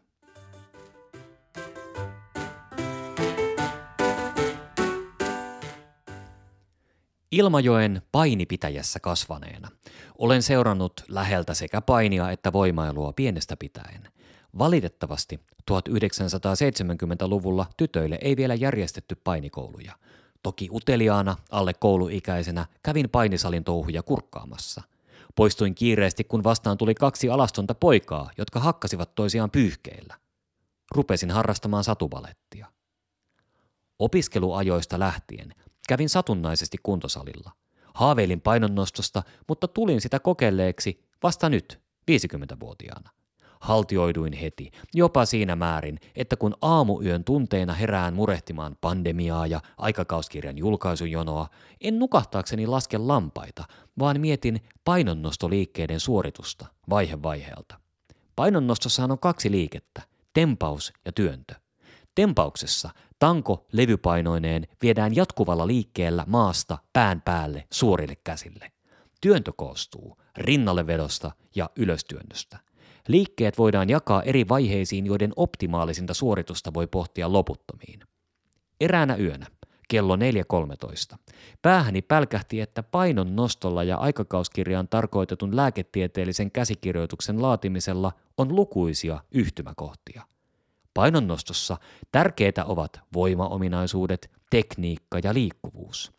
Ilmajoen 7.33 8.03
painipitäjässä 8.13 9.01
kasvaneena 9.01 9.69
olen 10.19 10.43
seurannut 10.43 10.93
läheltä 11.09 11.55
sekä 11.55 11.81
painia 11.81 12.31
että 12.31 12.53
voimailua 12.53 13.13
pienestä 13.13 13.57
pitäen. 13.57 14.09
Valitettavasti 14.59 15.41
1970-luvulla 15.71 17.67
tytöille 17.77 18.19
ei 18.21 18.37
vielä 18.37 18.55
järjestetty 18.55 19.15
painikouluja. 19.25 19.93
Toki 20.43 20.69
uteliaana 20.73 21.37
alle 21.51 21.75
kouluikäisenä 21.75 22.67
kävin 22.83 23.11
painisalin 23.11 23.65
touhuja 23.65 24.03
kurkkaamassa. 24.03 24.83
Poistuin 25.35 25.75
kiireesti, 25.75 26.25
kun 26.25 26.45
vastaan 26.45 26.79
tuli 26.79 26.95
kaksi 26.95 27.31
alastonta 27.31 27.75
poikaa, 27.75 28.31
jotka 28.39 28.61
hakkasivat 28.61 29.15
toisiaan 29.15 29.51
pyyhkeillä. 29.51 30.19
Rupesin 30.95 31.31
harrastamaan 31.31 31.85
satubalettia. 31.85 32.67
Opiskeluajoista 33.99 34.99
lähtien 34.99 35.55
kävin 35.89 36.09
satunnaisesti 36.09 36.79
kuntosalilla. 36.83 37.53
Haaveilin 37.95 38.41
painonnostosta, 38.41 39.23
mutta 39.49 39.69
tulin 39.69 40.01
sitä 40.01 40.21
kokeilleeksi 40.21 41.05
vasta 41.23 41.49
nyt, 41.49 41.81
50-vuotiaana 42.11 43.11
haltioiduin 43.63 44.33
heti, 44.33 44.71
jopa 44.95 45.25
siinä 45.25 45.57
määrin, 45.57 45.99
että 46.17 46.37
kun 46.37 46.55
aamuyön 46.63 47.25
tunteina 47.25 47.75
herään 47.75 48.15
murehtimaan 48.15 48.77
pandemiaa 48.81 49.47
ja 49.47 49.61
aikakauskirjan 49.79 50.59
julkaisujonoa, 50.59 51.49
en 51.81 51.99
nukahtaakseni 51.99 52.67
laske 52.67 52.99
lampaita, 52.99 53.65
vaan 53.99 54.21
mietin 54.21 54.61
painonnostoliikkeiden 54.85 56.01
suoritusta 56.01 56.67
vaihe 56.91 57.23
vaiheelta. 57.23 57.75
Painonnostossahan 58.37 59.11
on 59.11 59.19
kaksi 59.19 59.51
liikettä, 59.51 60.03
tempaus 60.33 60.93
ja 61.05 61.13
työntö. 61.13 61.55
Tempauksessa 62.15 62.91
tanko 63.23 63.67
levypainoineen 63.73 64.67
viedään 64.83 65.17
jatkuvalla 65.17 65.67
liikkeellä 65.67 66.25
maasta 66.27 66.79
pään 66.93 67.21
päälle 67.21 67.67
suorille 67.71 68.17
käsille. 68.25 68.73
Työntö 69.21 69.53
koostuu 69.57 70.17
rinnallevedosta 70.37 71.31
ja 71.55 71.71
ylöstyönnöstä– 71.77 72.59
Liikkeet 73.09 73.59
voidaan 73.59 73.89
jakaa 73.89 74.23
eri 74.23 74.49
vaiheisiin, 74.49 75.07
joiden 75.07 75.33
optimaalisinta 75.37 76.15
suoritusta 76.15 76.75
voi 76.75 76.87
pohtia 76.87 77.33
loputtomiin. 77.33 78.01
Eräänä 78.81 79.17
yönä, 79.17 79.47
kello 79.89 80.17
4.13, 80.17 81.17
päähäni 81.63 82.03
pälkähti, 82.03 82.61
että 82.61 82.83
painon 82.83 83.37
nostolla 83.37 83.85
ja 83.85 83.97
aikakauskirjaan 83.97 84.89
tarkoitetun 84.89 85.57
lääketieteellisen 85.57 86.51
käsikirjoituksen 86.51 87.43
laatimisella 87.43 88.13
on 88.39 88.57
lukuisia 88.57 89.21
yhtymäkohtia. 89.33 90.23
Painonnostossa 90.95 91.77
tärkeitä 92.13 92.65
ovat 92.65 93.01
voimaominaisuudet, 93.15 94.31
tekniikka 94.51 95.19
ja 95.25 95.35
liikkuvuus. 95.35 96.13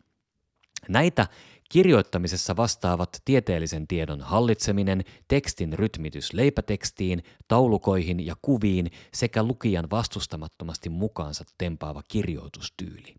Näitä 0.88 1.26
Kirjoittamisessa 1.68 2.56
vastaavat 2.56 3.22
tieteellisen 3.24 3.86
tiedon 3.86 4.20
hallitseminen, 4.20 5.04
tekstin 5.28 5.72
rytmitys 5.72 6.32
leipätekstiin, 6.32 7.22
taulukoihin 7.48 8.26
ja 8.26 8.34
kuviin 8.42 8.90
sekä 9.14 9.42
lukijan 9.42 9.90
vastustamattomasti 9.90 10.88
mukaansa 10.88 11.44
tempaava 11.58 12.02
kirjoitustyyli. 12.08 13.14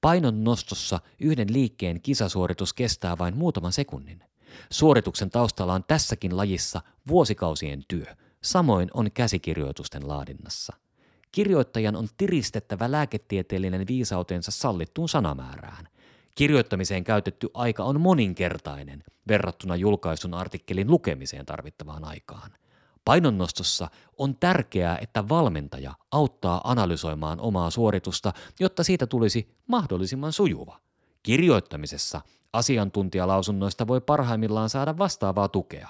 Painon 0.00 0.44
nostossa 0.44 1.00
yhden 1.20 1.52
liikkeen 1.52 2.02
kisasuoritus 2.02 2.72
kestää 2.72 3.18
vain 3.18 3.36
muutaman 3.36 3.72
sekunnin. 3.72 4.24
Suorituksen 4.70 5.30
taustalla 5.30 5.74
on 5.74 5.84
tässäkin 5.84 6.36
lajissa 6.36 6.80
vuosikausien 7.08 7.84
työ, 7.88 8.06
samoin 8.42 8.88
on 8.94 9.10
käsikirjoitusten 9.14 10.08
laadinnassa. 10.08 10.76
Kirjoittajan 11.32 11.96
on 11.96 12.08
tiristettävä 12.16 12.90
lääketieteellinen 12.90 13.86
viisautensa 13.86 14.50
sallittuun 14.50 15.08
sanamäärään. 15.08 15.88
Kirjoittamiseen 16.34 17.04
käytetty 17.04 17.48
aika 17.54 17.84
on 17.84 18.00
moninkertainen 18.00 19.04
verrattuna 19.28 19.76
julkaisun 19.76 20.34
artikkelin 20.34 20.90
lukemiseen 20.90 21.46
tarvittavaan 21.46 22.04
aikaan. 22.04 22.50
Painonnostossa 23.04 23.88
on 24.18 24.36
tärkeää, 24.36 24.98
että 25.00 25.28
valmentaja 25.28 25.94
auttaa 26.10 26.60
analysoimaan 26.64 27.40
omaa 27.40 27.70
suoritusta, 27.70 28.32
jotta 28.60 28.84
siitä 28.84 29.06
tulisi 29.06 29.54
mahdollisimman 29.66 30.32
sujuva. 30.32 30.78
Kirjoittamisessa 31.22 32.20
asiantuntijalausunnoista 32.52 33.86
voi 33.86 34.00
parhaimmillaan 34.00 34.70
saada 34.70 34.98
vastaavaa 34.98 35.48
tukea. 35.48 35.88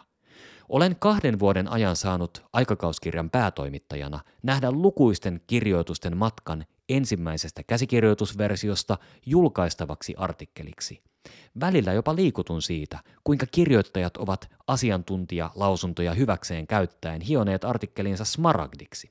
Olen 0.68 0.96
kahden 0.96 1.38
vuoden 1.38 1.68
ajan 1.68 1.96
saanut 1.96 2.44
aikakauskirjan 2.52 3.30
päätoimittajana 3.30 4.20
nähdä 4.42 4.70
lukuisten 4.70 5.40
kirjoitusten 5.46 6.16
matkan 6.16 6.64
ensimmäisestä 6.88 7.62
käsikirjoitusversiosta 7.62 8.98
julkaistavaksi 9.26 10.14
artikkeliksi– 10.16 11.02
Välillä 11.60 11.92
jopa 11.92 12.16
liikutun 12.16 12.62
siitä, 12.62 12.98
kuinka 13.24 13.46
kirjoittajat 13.46 14.16
ovat 14.16 14.50
asiantuntijalausuntoja 14.66 16.14
hyväkseen 16.14 16.66
käyttäen 16.66 17.20
hioneet 17.20 17.64
artikkelinsa 17.64 18.24
smaragdiksi. 18.24 19.10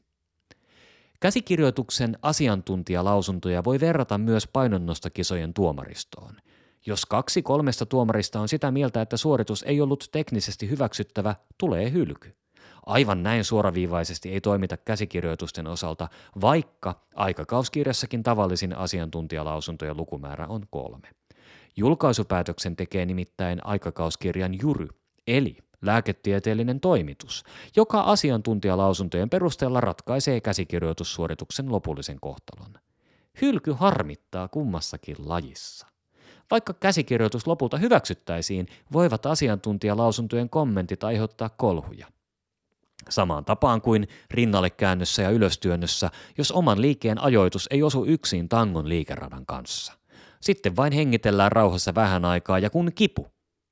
Käsikirjoituksen 1.19 2.17
asiantuntijalausuntoja 2.21 3.63
voi 3.63 3.79
verrata 3.79 4.17
myös 4.17 4.47
painonnostokisojen 4.47 5.53
tuomaristoon. 5.53 6.35
Jos 6.86 7.06
kaksi 7.06 7.41
kolmesta 7.41 7.86
tuomarista 7.86 8.39
on 8.39 8.48
sitä 8.48 8.72
mieltä, 8.72 9.02
että 9.02 9.17
suoritus 9.17 9.63
ei 9.63 9.82
ollut 9.82 10.10
teknisesti 10.12 10.70
hyväksyttävä, 10.70 11.36
tulee 11.58 11.91
hylky. 11.91 12.36
Aivan 12.86 13.24
näin 13.24 13.44
suoraviivaisesti 13.44 14.30
ei 14.30 14.41
toimita 14.41 14.78
käsikirjoitusten 14.78 15.67
osalta, 15.67 16.08
vaikka 16.41 17.02
aikakauskirjassakin 17.15 18.24
tavallisin 18.24 18.78
asiantuntijalausuntojen 18.78 19.98
lukumäärä 19.98 20.48
on 20.48 20.65
kolme. 20.70 21.10
Julkaisupäätöksen 21.78 22.76
tekee 22.76 23.06
nimittäin 23.06 23.65
aikakauskirjan 23.65 24.60
jury, 24.62 24.88
eli 25.28 25.58
lääketieteellinen 25.82 26.80
toimitus, 26.80 27.44
joka 27.76 28.02
asiantuntijalausuntojen 28.02 29.30
perusteella 29.30 29.82
ratkaisee 29.82 30.41
käsikirjoitussuorituksen 30.41 31.72
lopullisen 31.72 32.20
kohtalon. 32.20 32.74
Hylky 33.41 33.72
harmittaa 33.72 34.48
kummassakin 34.48 35.15
lajissa. 35.20 35.90
Vaikka 36.51 36.73
käsikirjoitus 36.73 37.47
lopulta 37.47 37.77
hyväksyttäisiin, 37.77 38.67
voivat 38.93 39.25
asiantuntijalausuntojen 39.25 40.49
kommentit 40.49 41.03
aiheuttaa 41.03 41.49
kolhuja. 41.49 42.07
Samaan 43.09 43.45
tapaan 43.45 43.81
kuin 43.81 44.07
rinnallekäännössä 44.31 45.21
ja 45.21 45.29
ylöstyönnössä, 45.29 46.09
jos 46.37 46.51
oman 46.51 46.81
liikkeen 46.81 47.23
ajoitus 47.23 47.67
ei 47.71 47.83
osu 47.83 48.05
yksin 48.05 48.49
tangon 48.49 48.89
liikeradan 48.89 49.45
kanssa. 49.45 49.93
Sitten 50.41 50.75
vain 50.75 50.93
hengitellään 50.93 51.51
rauhassa 51.51 51.95
vähän 51.95 52.25
aikaa 52.25 52.59
ja 52.59 52.69
kun 52.69 52.91
kipu 52.95 53.27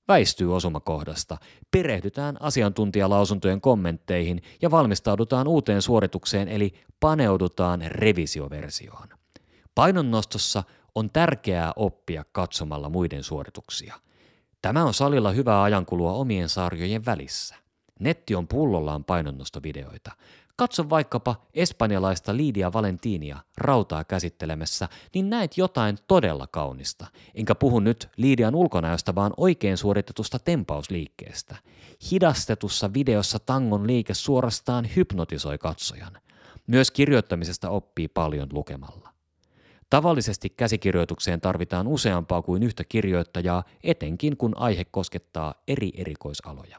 väistyy 0.07 0.55
osumakohdasta, 0.55 1.37
perehdytään 1.71 2.41
asiantuntijalausuntojen 2.41 3.61
kommentteihin 3.61 4.41
ja 4.61 4.71
valmistaudutaan 4.71 5.47
uuteen 5.47 5.81
suoritukseen 5.81 6.47
eli 6.47 6.73
paneudutaan 6.99 7.81
revisioversioon. 7.81 9.07
Painonnostossa 9.75 10.63
on 10.95 11.09
tärkeää 11.09 11.73
oppia 11.75 12.25
katsomalla 12.31 12.89
muiden 12.89 13.23
suorituksia. 13.23 13.95
Tämä 14.61 14.85
on 14.85 14.93
salilla 14.93 15.31
hyvää 15.31 15.63
ajankulua 15.63 16.13
omien 16.13 16.49
sarjojen 16.49 17.05
välissä. 17.05 17.55
Netti 17.99 18.35
on 18.35 18.47
pullollaan 18.47 19.03
painonnostovideoita. 19.03 20.11
Katso 20.55 20.89
vaikkapa 20.89 21.35
espanjalaista 21.53 22.37
Lidia 22.37 22.73
Valentinia 22.73 23.37
rautaa 23.57 24.03
käsittelemässä, 24.03 24.89
niin 25.13 25.29
näet 25.29 25.57
jotain 25.57 25.97
todella 26.07 26.47
kaunista. 26.47 27.07
Enkä 27.35 27.55
puhu 27.55 27.79
nyt 27.79 28.09
Lidian 28.17 28.55
ulkonäöstä, 28.55 29.15
vaan 29.15 29.33
oikein 29.37 29.77
suoritetusta 29.77 30.39
tempausliikkeestä. 30.39 31.55
Hidastetussa 32.11 32.93
videossa 32.93 33.39
tangon 33.39 33.87
liike 33.87 34.13
suorastaan 34.13 34.89
hypnotisoi 34.95 35.57
katsojan. 35.57 36.13
Myös 36.67 36.91
kirjoittamisesta 36.91 37.69
oppii 37.69 38.07
paljon 38.07 38.47
lukemalla. 38.51 39.08
Tavallisesti 39.89 40.49
käsikirjoitukseen 40.49 41.41
tarvitaan 41.41 41.87
useampaa 41.87 42.41
kuin 42.41 42.63
yhtä 42.63 42.83
kirjoittajaa, 42.83 43.63
etenkin 43.83 44.37
kun 44.37 44.53
aihe 44.57 44.85
koskettaa 44.85 45.53
eri 45.67 45.91
erikoisaloja. 45.97 46.77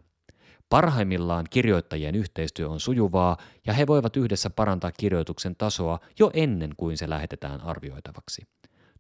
Parhaimmillaan 0.69 1.47
kirjoittajien 1.51 2.15
yhteistyö 2.15 2.69
on 2.69 2.81
sujuvaa 2.81 3.37
ja 3.67 3.73
he 3.73 3.87
voivat 3.87 4.17
yhdessä 4.17 4.51
parantaa 4.51 4.93
kirjoituksen 4.93 5.57
tasoa 5.57 5.99
jo 6.19 6.31
ennen 6.35 6.71
kuin 6.77 6.99
se 6.99 7.09
lähetetään 7.09 7.61
arvioitavaksi. 7.61 8.43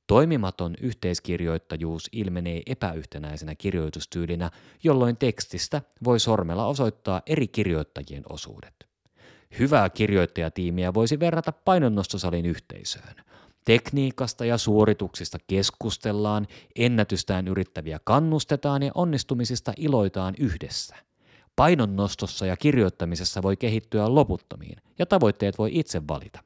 Toimimaton 0.06 0.74
yhteiskirjoittajuus 0.80 2.08
ilmenee 2.12 2.62
epäyhtenäisenä 2.66 3.54
kirjoitustyylinä, 3.54 4.50
jolloin 4.84 5.16
tekstistä 5.16 5.82
voi 6.04 6.20
sormella 6.20 6.66
osoittaa 6.66 7.22
eri 7.26 7.48
kirjoittajien 7.48 8.22
osuudet. 8.28 8.74
Hyvää 9.58 9.90
kirjoittajatiimiä 9.90 10.94
voisi 10.94 11.20
verrata 11.20 11.52
painonnostosalin 11.52 12.46
yhteisöön. 12.46 13.14
Tekniikasta 13.64 14.44
ja 14.44 14.58
suorituksista 14.58 15.38
keskustellaan, 15.46 16.46
ennätystään 16.76 17.48
yrittäviä 17.48 18.00
kannustetaan 18.04 18.82
ja 18.82 18.90
onnistumisista 18.94 19.72
iloitaan 19.76 20.34
yhdessä– 20.38 20.96
Painonnostossa 21.60 22.46
ja 22.46 22.56
kirjoittamisessa 22.56 23.42
voi 23.42 23.56
kehittyä 23.56 24.14
loputtomiin 24.14 24.78
ja 24.98 25.06
tavoitteet 25.06 25.58
voi 25.58 25.70
itse 25.72 26.02
valita. 26.08 26.40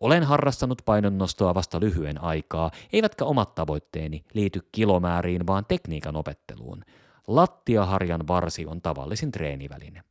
Olen 0.00 0.22
harrastanut 0.22 0.82
painonnostoa 0.84 1.54
vasta 1.54 1.80
lyhyen 1.80 2.22
aikaa, 2.22 2.70
eivätkä 2.92 3.24
omat 3.24 3.54
tavoitteeni 3.54 4.24
liity 4.34 4.68
kilomääriin, 4.72 5.46
vaan 5.46 5.64
tekniikan 5.68 6.16
opetteluun. 6.16 6.84
Lattiaharjan 7.26 8.28
varsi 8.28 8.66
on 8.66 8.82
tavallisin 8.82 9.32
treeniväline. 9.32 10.02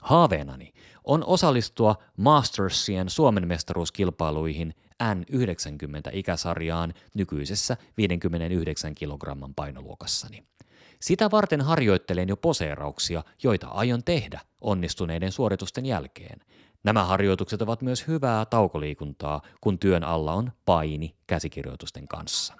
Haaveenani 0.00 0.72
on 1.04 1.24
osallistua 1.26 1.96
Mastersien 2.16 3.08
Suomen 3.10 3.48
mestaruuskilpailuihin 3.48 4.74
N90-ikäsarjaan 5.02 6.94
nykyisessä 7.14 7.76
59 7.96 8.94
kilogramman 8.94 9.54
painoluokassani. 9.54 10.42
Sitä 11.00 11.30
varten 11.30 11.60
harjoittelen 11.60 12.28
jo 12.28 12.36
poseerauksia, 12.36 13.22
joita 13.42 13.66
aion 13.66 14.04
tehdä 14.04 14.40
onnistuneiden 14.60 15.32
suoritusten 15.32 15.86
jälkeen. 15.86 16.40
Nämä 16.84 17.04
harjoitukset 17.04 17.62
ovat 17.62 17.82
myös 17.82 18.06
hyvää 18.06 18.44
taukoliikuntaa, 18.44 19.42
kun 19.60 19.78
työn 19.78 20.04
alla 20.04 20.32
on 20.32 20.52
paini 20.64 21.16
käsikirjoitusten 21.26 22.08
kanssa. 22.08 22.54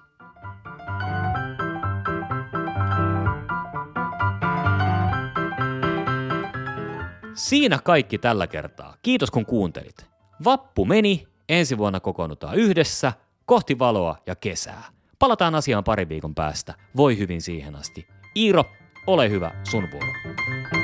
Siinä 7.34 7.78
kaikki 7.84 8.18
tällä 8.18 8.46
kertaa. 8.46 8.94
Kiitos 9.02 9.30
kun 9.30 9.46
kuuntelit. 9.46 10.06
Vappu 10.44 10.84
meni, 10.84 11.26
ensi 11.48 11.78
vuonna 11.78 12.00
kokoonnutaan 12.00 12.56
yhdessä, 12.56 13.12
kohti 13.44 13.78
valoa 13.78 14.16
ja 14.26 14.36
kesää. 14.36 14.82
Palataan 15.18 15.54
asiaan 15.54 15.84
pari 15.84 16.08
viikon 16.08 16.34
päästä. 16.34 16.74
Voi 16.96 17.18
hyvin 17.18 17.42
siihen 17.42 17.76
asti. 17.76 18.06
Iiro, 18.36 18.64
ole 19.06 19.30
hyvä, 19.30 19.50
sun 19.70 19.88
vuoro. 19.92 20.75